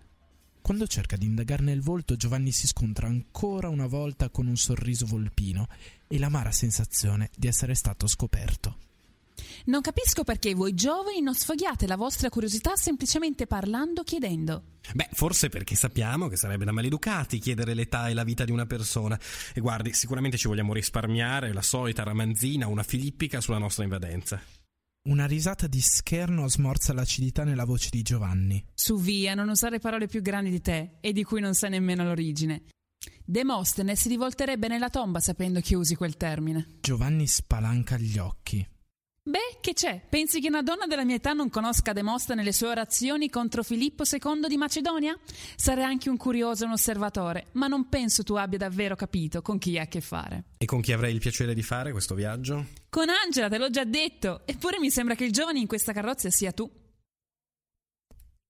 Quando 0.62 0.86
cerca 0.86 1.18
di 1.18 1.26
indagarne 1.26 1.72
il 1.72 1.82
volto, 1.82 2.16
Giovanni 2.16 2.52
si 2.52 2.66
scontra 2.66 3.06
ancora 3.06 3.68
una 3.68 3.86
volta 3.86 4.30
con 4.30 4.46
un 4.46 4.56
sorriso 4.56 5.04
volpino 5.04 5.68
e 6.08 6.18
l'amara 6.18 6.50
sensazione 6.52 7.28
di 7.36 7.48
essere 7.48 7.74
stato 7.74 8.06
scoperto. 8.06 8.93
Non 9.66 9.80
capisco 9.80 10.24
perché 10.24 10.54
voi 10.54 10.74
giovani 10.74 11.20
non 11.20 11.34
sfoghiate 11.34 11.86
la 11.86 11.96
vostra 11.96 12.28
curiosità 12.28 12.76
semplicemente 12.76 13.46
parlando, 13.46 14.02
chiedendo. 14.02 14.78
Beh, 14.92 15.08
forse 15.12 15.48
perché 15.48 15.74
sappiamo 15.74 16.28
che 16.28 16.36
sarebbe 16.36 16.64
da 16.64 16.72
maleducati 16.72 17.38
chiedere 17.38 17.74
l'età 17.74 18.08
e 18.08 18.14
la 18.14 18.24
vita 18.24 18.44
di 18.44 18.52
una 18.52 18.66
persona. 18.66 19.18
E 19.54 19.60
guardi, 19.60 19.92
sicuramente 19.92 20.36
ci 20.36 20.48
vogliamo 20.48 20.72
risparmiare 20.72 21.52
la 21.52 21.62
solita 21.62 22.02
ramanzina, 22.02 22.66
una 22.66 22.82
filippica 22.82 23.40
sulla 23.40 23.58
nostra 23.58 23.84
invadenza. 23.84 24.40
Una 25.06 25.26
risata 25.26 25.66
di 25.66 25.80
scherno 25.80 26.48
smorza 26.48 26.94
l'acidità 26.94 27.44
nella 27.44 27.64
voce 27.64 27.88
di 27.90 28.00
Giovanni. 28.02 28.64
Su 28.72 28.98
via, 28.98 29.34
non 29.34 29.50
usare 29.50 29.78
parole 29.78 30.06
più 30.06 30.22
grandi 30.22 30.48
di 30.48 30.62
te 30.62 30.96
e 31.00 31.12
di 31.12 31.24
cui 31.24 31.40
non 31.40 31.54
sai 31.54 31.70
nemmeno 31.70 32.04
l'origine. 32.04 32.64
Demostene 33.22 33.96
si 33.96 34.08
rivolterebbe 34.08 34.68
nella 34.68 34.88
tomba 34.88 35.20
sapendo 35.20 35.60
che 35.60 35.76
usi 35.76 35.94
quel 35.94 36.16
termine. 36.16 36.78
Giovanni 36.80 37.26
spalanca 37.26 37.98
gli 37.98 38.16
occhi. 38.16 38.66
Beh, 39.26 39.56
che 39.62 39.72
c'è? 39.72 40.02
Pensi 40.06 40.38
che 40.38 40.48
una 40.48 40.60
donna 40.60 40.86
della 40.86 41.02
mia 41.02 41.14
età 41.14 41.32
non 41.32 41.48
conosca 41.48 41.94
Demostene 41.94 42.42
nelle 42.42 42.52
sue 42.52 42.66
orazioni 42.66 43.30
contro 43.30 43.62
Filippo 43.62 44.02
II 44.04 44.46
di 44.46 44.58
Macedonia? 44.58 45.18
Sarei 45.56 45.84
anche 45.84 46.10
un 46.10 46.18
curioso 46.18 46.64
e 46.64 46.66
un 46.66 46.72
osservatore, 46.74 47.46
ma 47.52 47.66
non 47.66 47.88
penso 47.88 48.22
tu 48.22 48.34
abbia 48.34 48.58
davvero 48.58 48.96
capito 48.96 49.40
con 49.40 49.56
chi 49.56 49.78
hai 49.78 49.84
a 49.84 49.86
che 49.86 50.02
fare. 50.02 50.44
E 50.58 50.66
con 50.66 50.82
chi 50.82 50.92
avrei 50.92 51.14
il 51.14 51.20
piacere 51.20 51.54
di 51.54 51.62
fare 51.62 51.92
questo 51.92 52.14
viaggio? 52.14 52.66
Con 52.90 53.06
Angela, 53.08 53.48
te 53.48 53.56
l'ho 53.56 53.70
già 53.70 53.84
detto. 53.84 54.42
Eppure 54.44 54.78
mi 54.78 54.90
sembra 54.90 55.14
che 55.14 55.24
il 55.24 55.32
giovane 55.32 55.58
in 55.58 55.66
questa 55.66 55.94
carrozza 55.94 56.28
sia 56.28 56.52
tu. 56.52 56.70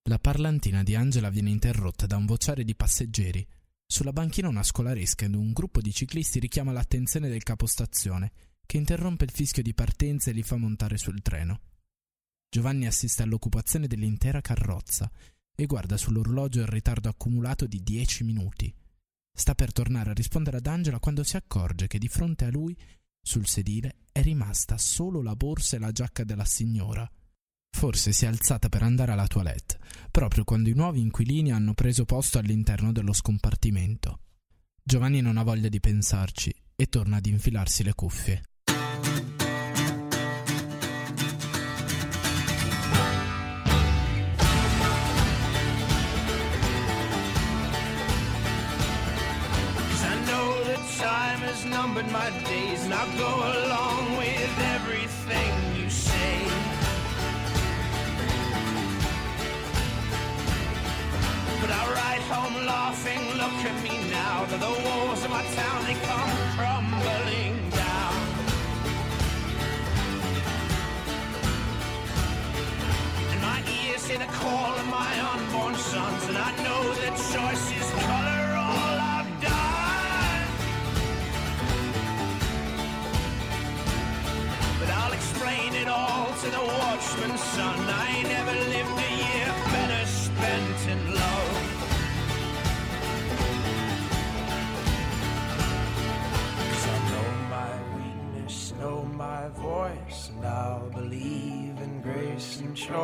La 0.08 0.18
parlantina 0.18 0.82
di 0.82 0.96
Angela 0.96 1.30
viene 1.30 1.50
interrotta 1.50 2.06
da 2.06 2.16
un 2.16 2.26
vociare 2.26 2.64
di 2.64 2.74
passeggeri. 2.74 3.46
Sulla 3.86 4.12
banchina 4.12 4.48
una 4.48 4.64
scolaresca 4.64 5.24
ed 5.24 5.36
un 5.36 5.52
gruppo 5.52 5.80
di 5.80 5.92
ciclisti 5.92 6.40
richiama 6.40 6.72
l'attenzione 6.72 7.28
del 7.28 7.44
capostazione 7.44 8.32
che 8.66 8.76
interrompe 8.76 9.24
il 9.24 9.30
fischio 9.30 9.62
di 9.62 9.74
partenza 9.74 10.30
e 10.30 10.34
li 10.34 10.42
fa 10.42 10.56
montare 10.56 10.96
sul 10.96 11.22
treno. 11.22 11.60
Giovanni 12.48 12.86
assiste 12.86 13.22
all'occupazione 13.22 13.86
dell'intera 13.86 14.40
carrozza 14.40 15.10
e 15.54 15.66
guarda 15.66 15.96
sull'orologio 15.96 16.60
il 16.60 16.66
ritardo 16.66 17.08
accumulato 17.08 17.66
di 17.66 17.82
dieci 17.82 18.24
minuti. 18.24 18.72
Sta 19.36 19.54
per 19.54 19.72
tornare 19.72 20.10
a 20.10 20.14
rispondere 20.14 20.58
ad 20.58 20.66
Angela 20.66 21.00
quando 21.00 21.24
si 21.24 21.36
accorge 21.36 21.86
che 21.86 21.98
di 21.98 22.08
fronte 22.08 22.44
a 22.44 22.50
lui, 22.50 22.76
sul 23.20 23.46
sedile, 23.46 23.96
è 24.12 24.22
rimasta 24.22 24.78
solo 24.78 25.22
la 25.22 25.34
borsa 25.34 25.76
e 25.76 25.80
la 25.80 25.90
giacca 25.90 26.24
della 26.24 26.44
signora. 26.44 27.08
Forse 27.70 28.12
si 28.12 28.24
è 28.24 28.28
alzata 28.28 28.68
per 28.68 28.84
andare 28.84 29.10
alla 29.10 29.26
toilette, 29.26 29.80
proprio 30.12 30.44
quando 30.44 30.68
i 30.68 30.74
nuovi 30.74 31.00
inquilini 31.00 31.50
hanno 31.50 31.74
preso 31.74 32.04
posto 32.04 32.38
all'interno 32.38 32.92
dello 32.92 33.12
scompartimento. 33.12 34.20
Giovanni 34.80 35.20
non 35.20 35.38
ha 35.38 35.42
voglia 35.42 35.68
di 35.68 35.80
pensarci 35.80 36.54
e 36.76 36.86
torna 36.86 37.16
ad 37.16 37.26
infilarsi 37.26 37.82
le 37.82 37.94
cuffie. 37.94 38.42
Numbered 51.94 52.12
my 52.12 52.30
days 52.48 52.84
and 52.84 52.92
go 53.18 53.28
along 53.28 54.16
with 54.16 54.58
everything 54.74 55.52
you 55.76 55.88
say. 55.88 56.38
But 61.60 61.70
I 61.70 61.82
ride 62.00 62.24
home 62.34 62.66
laughing, 62.66 63.22
look 63.38 63.58
at 63.70 63.76
me 63.84 64.10
now, 64.10 64.44
that 64.46 64.58
the 64.58 64.74
walls 64.88 65.24
of 65.24 65.30
my 65.30 65.44
town 65.54 65.84
they 65.84 65.94
come 66.10 66.32
crumbling 66.56 67.70
down. 67.70 68.14
And 73.30 73.40
my 73.40 73.60
ears 73.78 74.04
hear 74.06 74.18
the 74.18 74.32
call 74.42 74.72
of 74.82 74.86
my 74.86 75.12
unborn 75.32 75.76
sons, 75.76 76.28
and 76.28 76.38
I 76.38 76.50
know 76.64 76.82
that 77.02 77.14
choice 77.32 77.66
is 77.78 77.90
color 78.02 78.33
watchman's 87.24 87.40
son. 87.40 87.78
I 87.78 88.22
never 88.22 88.52
lived 88.52 88.98
a 88.98 89.10
year 89.16 89.54
better 89.72 90.06
spent 90.06 90.88
in 90.88 91.14
love. 91.14 91.56
Cause 96.70 96.86
I 96.86 96.98
know 97.10 97.28
my 97.50 97.72
weakness, 97.96 98.56
know 98.80 98.98
my 99.04 99.48
voice, 99.48 100.30
and 100.34 100.44
I'll 100.44 100.90
believe 100.90 101.80
in 101.80 102.02
grace 102.02 102.60
and 102.60 102.76
choice. 102.76 102.94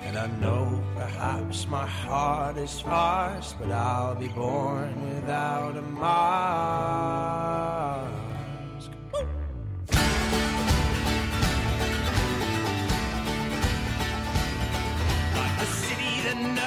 And 0.00 0.18
I 0.18 0.26
know 0.40 0.82
perhaps 0.96 1.66
my 1.68 1.86
heart 1.86 2.56
is 2.56 2.70
sparse, 2.70 3.54
but 3.58 3.70
I'll 3.70 4.16
be 4.16 4.28
born 4.28 5.14
without 5.14 5.76
a 5.76 5.82
mask. 5.82 7.02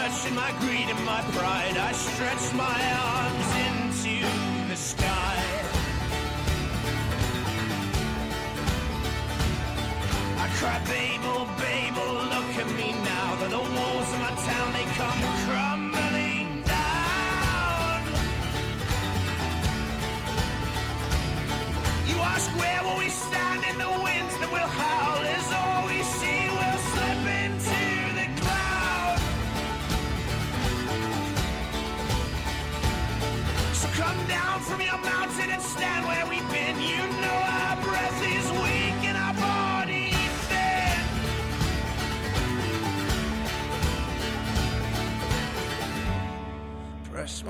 That 0.06 0.12
nurtured 0.12 0.36
my 0.36 0.52
greed 0.60 0.88
and 0.90 1.06
my 1.06 1.22
pride, 1.34 1.78
I 1.78 1.92
stretch 1.92 2.54
my 2.54 2.80
arms 3.14 3.50
into 3.68 4.28
the 4.70 4.76
sky. 4.76 5.36
I 10.38 10.48
cry, 10.58 10.80
Babel, 10.86 11.48
Babel, 11.58 12.14
look 12.34 12.52
at 12.62 12.70
me 12.78 12.92
now. 13.04 13.36
That 13.40 13.50
the 13.50 13.58
walls 13.58 14.14
of 14.14 14.20
my 14.20 14.34
town 14.46 14.74
they 14.74 14.86
come 14.96 15.22
crumbling 15.46 15.75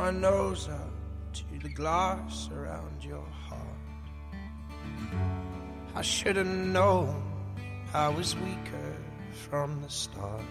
my 0.05 0.11
nose 0.11 0.69
up 0.69 0.93
to 1.33 1.43
the 1.63 1.69
glass 1.69 2.51
around 2.55 3.03
your 3.03 3.25
heart. 3.47 3.81
I 5.95 6.03
should 6.03 6.35
have 6.35 6.45
known 6.45 7.23
I 7.91 8.09
was 8.09 8.35
weaker 8.35 8.93
from 9.45 9.81
the 9.81 9.89
start. 9.89 10.45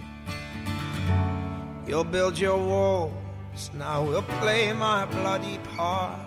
You'll 1.87 2.11
build 2.17 2.37
your 2.37 2.59
walls, 2.59 3.71
now 3.75 4.03
we'll 4.03 4.29
play 4.43 4.73
my 4.73 5.05
bloody 5.05 5.59
part 5.77 6.19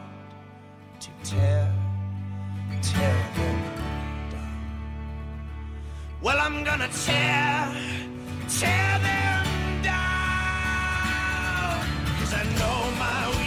to 1.02 1.10
tear, 1.26 1.74
tear 2.82 3.18
them 3.36 3.60
down. 4.32 4.70
Well, 6.22 6.40
I'm 6.40 6.63
gonna 6.63 6.88
tear, 6.88 7.76
tear 8.48 9.00
them 9.00 9.37
I 12.30 12.44
know 12.60 12.92
my 13.00 13.47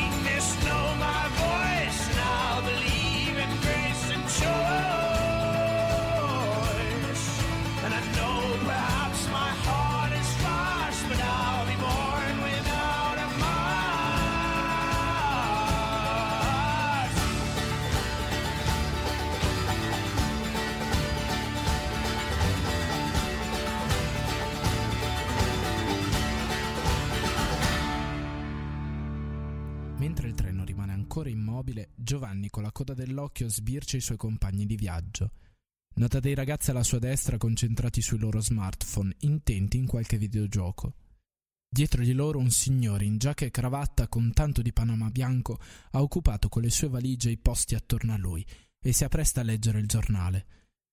Immobile, 31.60 31.90
Giovanni 31.94 32.48
con 32.48 32.62
la 32.62 32.72
coda 32.72 32.94
dell'occhio 32.94 33.46
sbircia 33.46 33.98
i 33.98 34.00
suoi 34.00 34.16
compagni 34.16 34.64
di 34.64 34.76
viaggio. 34.76 35.32
Nota 35.96 36.18
dei 36.18 36.34
ragazzi 36.34 36.70
alla 36.70 36.82
sua 36.82 36.98
destra 36.98 37.36
concentrati 37.36 38.00
sui 38.00 38.18
loro 38.18 38.40
smartphone, 38.40 39.14
intenti 39.20 39.76
in 39.76 39.86
qualche 39.86 40.16
videogioco. 40.16 40.94
Dietro 41.68 42.02
di 42.02 42.12
loro 42.12 42.38
un 42.38 42.50
signore 42.50 43.04
in 43.04 43.18
giacca 43.18 43.44
e 43.44 43.50
cravatta 43.50 44.08
con 44.08 44.32
tanto 44.32 44.62
di 44.62 44.72
panama 44.72 45.10
bianco 45.10 45.60
ha 45.90 46.00
occupato 46.00 46.48
con 46.48 46.62
le 46.62 46.70
sue 46.70 46.88
valigie 46.88 47.30
i 47.30 47.36
posti 47.36 47.74
attorno 47.74 48.14
a 48.14 48.16
lui 48.18 48.44
e 48.82 48.92
si 48.92 49.04
appresta 49.04 49.42
a 49.42 49.44
leggere 49.44 49.80
il 49.80 49.86
giornale. 49.86 50.46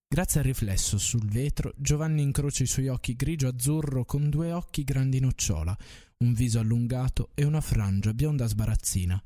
Grazie 0.05 0.41
al 0.41 0.45
riflesso 0.45 0.97
sul 0.97 1.29
vetro, 1.29 1.73
Giovanni 1.77 2.23
incrocia 2.23 2.63
i 2.63 2.67
suoi 2.67 2.89
occhi 2.89 3.15
grigio-azzurro 3.15 4.03
con 4.03 4.29
due 4.29 4.51
occhi 4.51 4.83
grandi 4.83 5.21
nocciola, 5.21 5.77
un 6.17 6.33
viso 6.33 6.59
allungato 6.59 7.29
e 7.35 7.45
una 7.45 7.61
frangia 7.61 8.13
bionda 8.13 8.47
sbarazzina. 8.47 9.23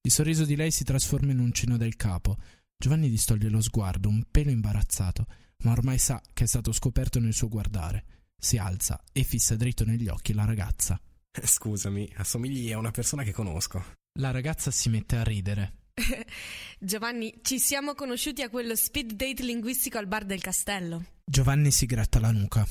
Il 0.00 0.12
sorriso 0.12 0.44
di 0.44 0.56
lei 0.56 0.70
si 0.70 0.84
trasforma 0.84 1.32
in 1.32 1.38
un 1.38 1.52
cenno 1.52 1.76
del 1.76 1.96
capo. 1.96 2.36
Giovanni 2.76 3.10
distoglie 3.10 3.48
lo 3.48 3.60
sguardo, 3.60 4.08
un 4.08 4.24
pelo 4.30 4.50
imbarazzato, 4.50 5.26
ma 5.64 5.72
ormai 5.72 5.98
sa 5.98 6.22
che 6.32 6.44
è 6.44 6.46
stato 6.46 6.72
scoperto 6.72 7.18
nel 7.18 7.34
suo 7.34 7.48
guardare. 7.48 8.04
Si 8.38 8.56
alza 8.56 9.02
e 9.12 9.24
fissa 9.24 9.56
dritto 9.56 9.84
negli 9.84 10.08
occhi 10.08 10.32
la 10.32 10.44
ragazza. 10.44 11.00
Scusami, 11.30 12.12
assomigli 12.16 12.72
a 12.72 12.78
una 12.78 12.90
persona 12.90 13.22
che 13.22 13.32
conosco. 13.32 13.96
La 14.20 14.30
ragazza 14.30 14.70
si 14.70 14.88
mette 14.88 15.16
a 15.16 15.24
ridere. 15.24 15.72
Giovanni, 16.78 17.40
ci 17.42 17.58
siamo 17.58 17.94
conosciuti 17.94 18.42
a 18.42 18.48
quello 18.48 18.76
speed 18.76 19.12
date 19.12 19.42
linguistico 19.42 19.98
al 19.98 20.06
bar 20.06 20.24
del 20.24 20.40
castello. 20.40 21.04
Giovanni 21.24 21.70
si 21.70 21.86
gratta 21.86 22.20
la 22.20 22.30
nuca. 22.30 22.66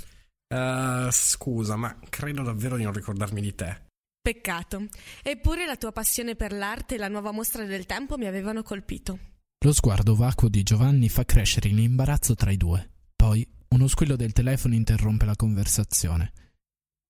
Uh, 0.48 1.10
scusa, 1.12 1.76
ma 1.76 2.00
credo 2.10 2.44
davvero 2.44 2.78
di 2.78 2.84
non 2.84 2.94
ricordarmi 2.94 3.42
di 3.42 3.54
te. 3.54 3.87
Peccato. 4.28 4.88
Eppure 5.24 5.66
la 5.66 5.78
tua 5.78 5.94
passione 5.94 6.36
per 6.36 6.52
l'arte 6.52 6.96
e 6.96 6.98
la 6.98 7.08
nuova 7.08 7.32
mostra 7.32 7.64
del 7.64 7.86
tempo 7.86 8.18
mi 8.18 8.26
avevano 8.26 8.62
colpito. 8.62 9.18
Lo 9.64 9.72
sguardo 9.72 10.16
vacuo 10.16 10.50
di 10.50 10.64
Giovanni 10.64 11.08
fa 11.08 11.24
crescere 11.24 11.70
l'imbarazzo 11.70 12.36
tra 12.36 12.52
i 12.52 12.58
due. 12.58 12.90
Poi 13.16 13.48
uno 13.70 13.88
squillo 13.88 14.18
del 14.18 14.34
telefono 14.34 14.74
interrompe 14.74 15.24
la 15.24 15.38
conversazione. 15.38 16.34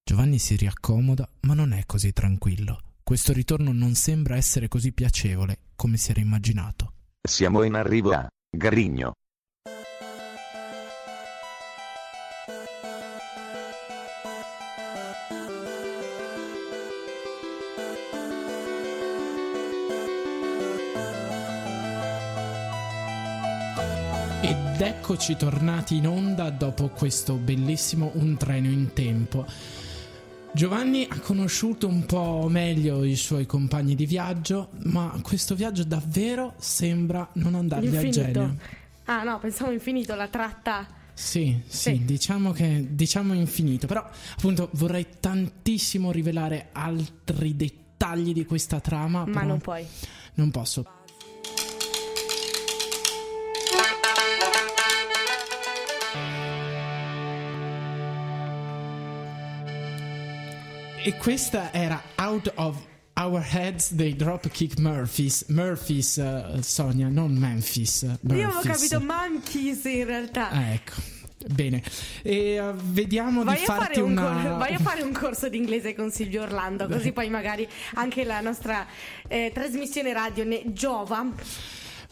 Giovanni 0.03 0.37
si 0.37 0.57
riaccomoda, 0.57 1.27
ma 1.41 1.55
non 1.55 1.73
è 1.73 1.87
così 1.87 2.13
tranquillo. 2.13 2.81
Questo 3.01 3.33
ritorno 3.33 3.71
non 3.71 3.95
sembra 3.95 4.35
essere 4.35 4.67
così 4.67 4.91
piacevole 4.91 5.61
come 5.75 5.97
si 5.97 6.11
era 6.11 6.19
immaginato. 6.19 6.93
Siamo 7.27 7.63
in 7.63 7.73
arrivo 7.73 8.11
a 8.11 8.27
Garigno. 8.55 9.13
Eccoci 24.87 25.35
tornati 25.35 25.97
in 25.97 26.07
onda 26.07 26.49
dopo 26.49 26.87
questo 26.89 27.35
bellissimo 27.35 28.11
Un 28.15 28.37
treno 28.37 28.69
in 28.69 28.93
tempo. 28.93 29.45
Giovanni 30.53 31.05
ha 31.09 31.19
conosciuto 31.19 31.87
un 31.87 32.05
po' 32.05 32.47
meglio 32.49 33.03
i 33.03 33.15
suoi 33.15 33.45
compagni 33.45 33.95
di 33.95 34.05
viaggio, 34.05 34.69
ma 34.85 35.13
questo 35.21 35.55
viaggio 35.55 35.83
davvero 35.83 36.53
sembra 36.57 37.27
non 37.33 37.55
andargli 37.55 37.95
a 37.95 38.01
Infinito. 38.01 38.21
genio. 38.21 38.57
Ah 39.05 39.23
no, 39.23 39.39
pensavo 39.39 39.71
infinito, 39.71 40.15
la 40.15 40.27
tratta. 40.29 40.87
Sì, 41.13 41.59
sì, 41.67 41.95
Sì. 41.95 42.05
diciamo 42.05 42.51
che 42.51 42.87
diciamo 42.91 43.33
infinito, 43.33 43.87
però 43.87 44.07
appunto 44.35 44.69
vorrei 44.73 45.05
tantissimo 45.19 46.11
rivelare 46.11 46.69
altri 46.71 47.55
dettagli 47.55 48.31
di 48.33 48.45
questa 48.45 48.79
trama, 48.79 49.25
Ma 49.25 49.31
però 49.39 49.45
non 49.45 49.59
puoi. 49.59 49.85
non 50.35 50.49
posso. 50.51 50.85
E 61.07 61.15
questa 61.15 61.71
era 61.71 62.03
Out 62.17 62.51
of 62.55 62.75
Our 63.13 63.41
Heads 63.41 63.93
dei 63.93 64.13
Dropkick 64.13 64.77
Murphys. 64.77 65.45
Murphys, 65.47 66.17
eh, 66.17 66.57
Sonia, 66.61 67.07
non 67.07 67.31
Memphis. 67.31 68.01
Io 68.01 68.17
avevo 68.23 68.51
Murphys. 68.55 68.89
capito 68.89 68.99
monkeys 68.99 69.85
in 69.85 70.03
realtà. 70.03 70.49
Ah, 70.49 70.73
ecco. 70.73 70.95
Bene, 71.47 71.81
e 72.23 72.55
eh, 72.55 72.73
vediamo 72.75 73.45
Vai 73.45 73.57
di 73.59 73.63
farti 73.63 73.85
fare 73.85 74.01
un 74.01 74.11
una. 74.11 74.21
cor- 74.21 74.57
vai 74.57 74.73
a 74.73 74.79
fare 74.79 75.01
un 75.01 75.13
corso 75.13 75.47
di 75.47 75.55
inglese 75.55 75.95
con 75.95 76.11
Silvio 76.11 76.41
Orlando, 76.41 76.87
così 76.89 77.13
poi 77.13 77.29
magari 77.29 77.65
anche 77.93 78.25
la 78.25 78.41
nostra 78.41 78.85
eh, 79.29 79.49
trasmissione 79.53 80.11
radio 80.11 80.43
ne 80.43 80.73
giova. 80.73 81.25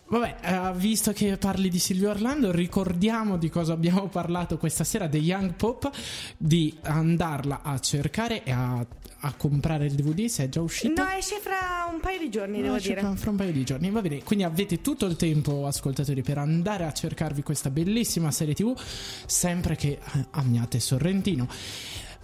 Vabbè, 0.08 0.36
eh, 0.41 0.72
visto 0.78 1.12
che 1.13 1.36
parli 1.38 1.68
di 1.68 1.80
Silvio 1.80 2.12
Orlando, 2.12 2.52
ricordiamo 2.52 3.38
di 3.38 3.50
cosa 3.50 3.74
abbiamo 3.74 4.08
parlato 4.08 4.58
questa 4.58 4.84
sera 4.84 5.08
dei 5.08 5.22
Young 5.22 5.54
Pop, 5.54 5.89
di 6.38 6.78
andarla 6.84 7.62
a 7.63 7.80
cercare 7.80 8.44
e 8.44 8.52
a, 8.52 8.86
a 9.20 9.34
comprare 9.34 9.88
il 9.88 9.94
DVD 9.96 10.28
se 10.28 10.44
è 10.44 10.50
già 10.50 10.62
uscito. 10.62 11.02
No, 11.02 11.10
esce 11.10 11.39
fra 11.39 11.89
un 11.91 12.00
paio 12.00 12.20
di 12.20 12.30
giorni, 12.30 12.62
devo 12.62 12.74
No, 12.74 12.80
c'è 12.80 12.89
dire. 12.89 13.00
Fra, 13.00 13.15
fra 13.15 13.30
un 13.32 13.36
paio 13.36 13.52
di 13.52 13.63
giorni, 13.63 13.89
va 13.89 14.02
bene. 14.02 14.22
Quindi 14.22 14.46
avete 14.46 14.82
tutto 14.82 15.08
il 15.08 15.15
tempo, 15.15 15.65
ascoltatori, 15.65 16.22
per 16.22 16.38
andare 16.38 16.86
a 16.86 16.94
cercarvi 16.94 17.41
questa 17.41 17.72
bellissima 17.72 18.30
serie 18.30 18.54
TV, 18.54 18.78
sempre 19.26 19.76
che 19.76 20.00
eh, 20.13 20.26
amiate 20.32 20.80
Sorrentino. 20.80 21.48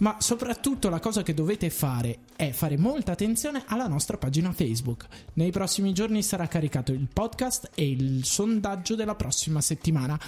Ma 0.01 0.17
soprattutto 0.19 0.89
la 0.89 0.99
cosa 0.99 1.21
che 1.21 1.35
dovete 1.35 1.69
fare 1.69 2.19
è 2.35 2.51
fare 2.51 2.75
molta 2.75 3.11
attenzione 3.11 3.63
alla 3.67 3.85
nostra 3.85 4.17
pagina 4.17 4.51
Facebook. 4.51 5.05
Nei 5.33 5.51
prossimi 5.51 5.93
giorni 5.93 6.23
sarà 6.23 6.47
caricato 6.47 6.91
il 6.91 7.07
podcast 7.11 7.69
e 7.75 7.87
il 7.87 8.25
sondaggio 8.25 8.95
della 8.95 9.13
prossima 9.13 9.61
settimana. 9.61 10.19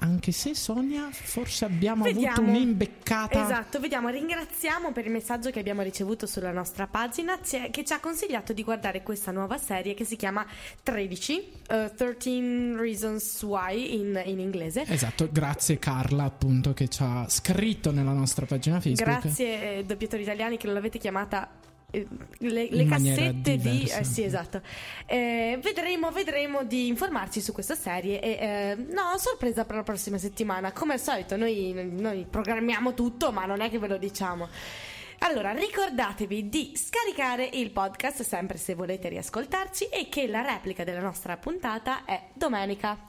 Anche 0.00 0.30
se 0.30 0.54
Sonia, 0.54 1.08
forse 1.10 1.64
abbiamo 1.64 2.04
Vediamo. 2.04 2.36
avuto 2.36 2.48
un'imbeccata. 2.48 3.42
Esatto, 3.42 3.80
vediamo, 3.80 4.08
ringraziamo 4.08 4.92
per 4.92 5.06
il 5.06 5.10
messaggio 5.10 5.50
che 5.50 5.58
abbiamo 5.58 5.82
ricevuto 5.82 6.24
sulla 6.26 6.52
nostra 6.52 6.86
pagina 6.86 7.40
che 7.40 7.84
ci 7.84 7.92
ha 7.92 7.98
consigliato 7.98 8.52
di 8.52 8.62
guardare 8.62 9.02
questa 9.02 9.32
nuova 9.32 9.58
serie 9.58 9.94
che 9.94 10.04
si 10.04 10.14
chiama 10.14 10.46
13, 10.84 11.52
eh, 11.68 11.92
13 11.96 12.76
Reasons 12.76 13.42
Why 13.42 13.98
in, 13.98 14.22
in 14.24 14.38
inglese. 14.38 14.84
Esatto, 14.86 15.28
grazie 15.32 15.80
Carla 15.80 16.22
appunto 16.24 16.72
che 16.74 16.86
ci 16.86 17.02
ha 17.02 17.26
scritto 17.28 17.90
nella 17.90 18.12
nostra 18.12 18.46
pagina 18.46 18.80
Facebook. 18.80 19.20
Grazie 19.20 19.78
eh, 19.78 19.84
doppiatori 19.84 20.22
italiani 20.22 20.56
che 20.58 20.66
non 20.66 20.76
l'avete 20.76 20.98
chiamata 20.98 21.48
le, 21.90 22.68
le 22.70 22.84
maniera 22.84 23.16
cassette 23.16 23.56
di 23.56 23.84
eh, 23.84 24.04
sì 24.04 24.22
esatto. 24.22 24.60
Eh, 25.06 25.58
vedremo 25.62 26.10
vedremo 26.10 26.64
di 26.64 26.86
informarci 26.88 27.40
su 27.40 27.52
questa 27.52 27.74
serie 27.74 28.20
e 28.20 28.30
eh, 28.30 28.74
no 28.76 29.16
sorpresa 29.16 29.64
per 29.64 29.76
la 29.76 29.82
prossima 29.82 30.18
settimana. 30.18 30.72
Come 30.72 30.94
al 30.94 31.00
solito 31.00 31.36
noi, 31.36 31.72
noi 31.72 32.26
programmiamo 32.28 32.92
tutto 32.92 33.32
ma 33.32 33.46
non 33.46 33.62
è 33.62 33.70
che 33.70 33.78
ve 33.78 33.88
lo 33.88 33.96
diciamo. 33.96 34.48
Allora 35.20 35.52
ricordatevi 35.52 36.48
di 36.48 36.72
scaricare 36.76 37.48
il 37.54 37.70
podcast 37.70 38.22
sempre 38.22 38.58
se 38.58 38.74
volete 38.74 39.08
riascoltarci 39.08 39.86
e 39.86 40.08
che 40.08 40.28
la 40.28 40.42
replica 40.42 40.84
della 40.84 41.00
nostra 41.00 41.38
puntata 41.38 42.04
è 42.04 42.28
domenica. 42.34 43.06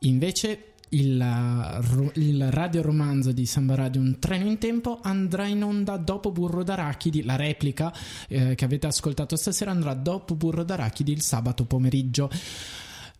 Invece 0.00 0.69
il, 0.90 2.10
il 2.14 2.50
radioromanzo 2.50 3.32
di 3.32 3.46
Samba 3.46 3.74
Radio 3.74 4.00
Un 4.00 4.18
treno 4.18 4.46
in 4.46 4.58
tempo 4.58 5.00
andrà 5.02 5.46
in 5.46 5.62
onda 5.62 5.96
dopo 5.96 6.30
Burro 6.30 6.62
d'Arachidi, 6.62 7.22
la 7.22 7.36
replica 7.36 7.92
eh, 8.28 8.54
che 8.54 8.64
avete 8.64 8.86
ascoltato 8.86 9.36
stasera 9.36 9.70
andrà 9.70 9.94
dopo 9.94 10.34
Burro 10.34 10.64
d'Arachidi 10.64 11.12
il 11.12 11.22
sabato 11.22 11.64
pomeriggio. 11.64 12.30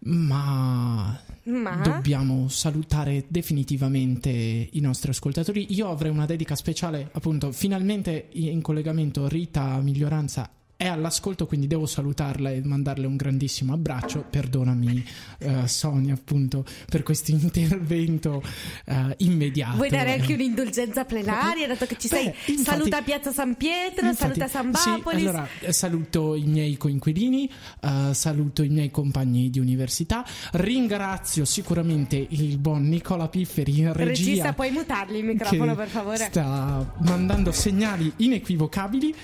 Ma 0.03 1.21
ma 1.43 1.77
dobbiamo 1.77 2.49
salutare 2.49 3.25
definitivamente 3.29 4.31
i 4.31 4.81
nostri 4.81 5.11
ascoltatori. 5.11 5.75
Io 5.75 5.91
avrei 5.91 6.11
una 6.11 6.27
dedica 6.27 6.55
speciale, 6.55 7.09
appunto, 7.13 7.51
finalmente 7.53 8.29
in 8.33 8.63
collegamento 8.63 9.27
Rita 9.29 9.79
Miglioranza 9.81 10.49
è 10.81 10.87
all'ascolto, 10.87 11.45
quindi 11.45 11.67
devo 11.67 11.85
salutarla 11.85 12.53
e 12.53 12.63
mandarle 12.65 13.07
un 13.07 13.17
grandissimo 13.17 13.75
abbraccio. 13.75 14.25
Perdonami, 14.31 15.05
eh, 15.41 15.69
Sonia, 15.69 16.15
appunto, 16.15 16.65
per 16.89 17.03
questo 17.03 17.33
intervento 17.33 18.43
eh, 18.87 19.15
immediato. 19.19 19.77
Vuoi 19.77 19.91
dare 19.91 20.15
anche 20.15 20.33
un'indulgenza 20.33 21.05
plenaria, 21.05 21.67
dato 21.67 21.85
che 21.85 21.99
ci 21.99 22.09
sei? 22.09 22.25
Beh, 22.25 22.35
infatti- 22.53 22.63
saluta 22.63 23.03
Piazza 23.03 23.31
San 23.31 23.57
Pietro, 23.57 24.07
Infatti, 24.07 24.41
saluta 24.41 24.49
San 24.49 24.75
sì, 24.75 24.89
Bapolis. 24.89 25.21
allora 25.21 25.49
eh, 25.61 25.73
saluto 25.75 26.35
i 26.35 26.45
miei 26.45 26.79
coinquilini, 26.79 27.51
eh, 27.83 28.15
saluto 28.15 28.63
i 28.63 28.71
miei 28.71 28.91
compagni 28.91 29.51
di 29.51 29.59
università, 29.59 30.25
ringrazio 30.53 31.45
sicuramente 31.45 32.27
il 32.31 32.57
buon 32.57 32.89
Nicola 32.89 33.29
Pifferi 33.29 33.81
in 33.81 33.93
regia. 33.93 34.05
Regista, 34.09 34.53
puoi 34.55 34.71
mutargli 34.71 35.17
il 35.17 35.25
microfono, 35.27 35.75
per 35.75 35.89
favore? 35.89 36.25
Sta 36.31 36.95
mandando 37.01 37.53
segnali 37.53 38.11
inequivocabili 38.17 39.15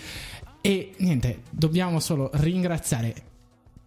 e 0.66 0.94
niente, 0.96 1.42
dobbiamo 1.48 2.00
solo 2.00 2.28
ringraziare 2.32 3.14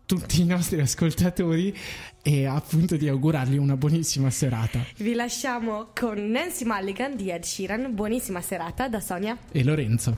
tutti 0.06 0.39
i 0.39 0.46
nostri 0.46 0.80
ascoltatori 0.80 1.76
e 2.22 2.46
appunto 2.46 2.96
di 2.96 3.10
augurargli 3.10 3.58
una 3.58 3.76
buonissima 3.76 4.30
serata. 4.30 4.80
Vi 4.96 5.13
lasciamo 5.13 5.89
con 5.94 6.15
Nancy 6.32 6.63
Mulligan 6.63 7.18
di 7.18 7.32
Ed 7.32 7.44
Sheeran. 7.44 7.94
Buonissima 7.94 8.39
serata 8.39 8.88
da 8.88 9.02
Sonia 9.02 9.38
e 9.52 9.62
Lorenzo. 9.65 10.18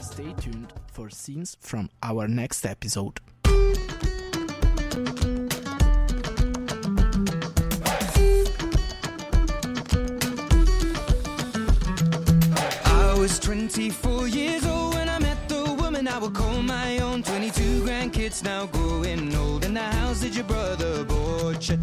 Stay 0.00 0.32
tuned 0.40 0.72
for 0.90 1.12
scenes 1.12 1.54
from 1.60 1.86
our 2.00 2.26
next 2.26 2.64
episode. 2.64 3.20
I 12.86 13.18
was 13.18 13.38
24 13.38 14.28
years 14.28 14.65
I 16.08 16.18
will 16.18 16.30
call 16.30 16.62
my 16.62 16.98
own. 16.98 17.22
22 17.22 17.82
grandkids 17.82 18.44
now 18.44 18.66
growing 18.66 19.34
old. 19.34 19.64
In 19.64 19.74
the 19.74 19.82
house 19.82 20.20
that 20.20 20.34
your 20.34 20.44
brother 20.44 21.04
bought 21.04 21.68
you. 21.68 21.78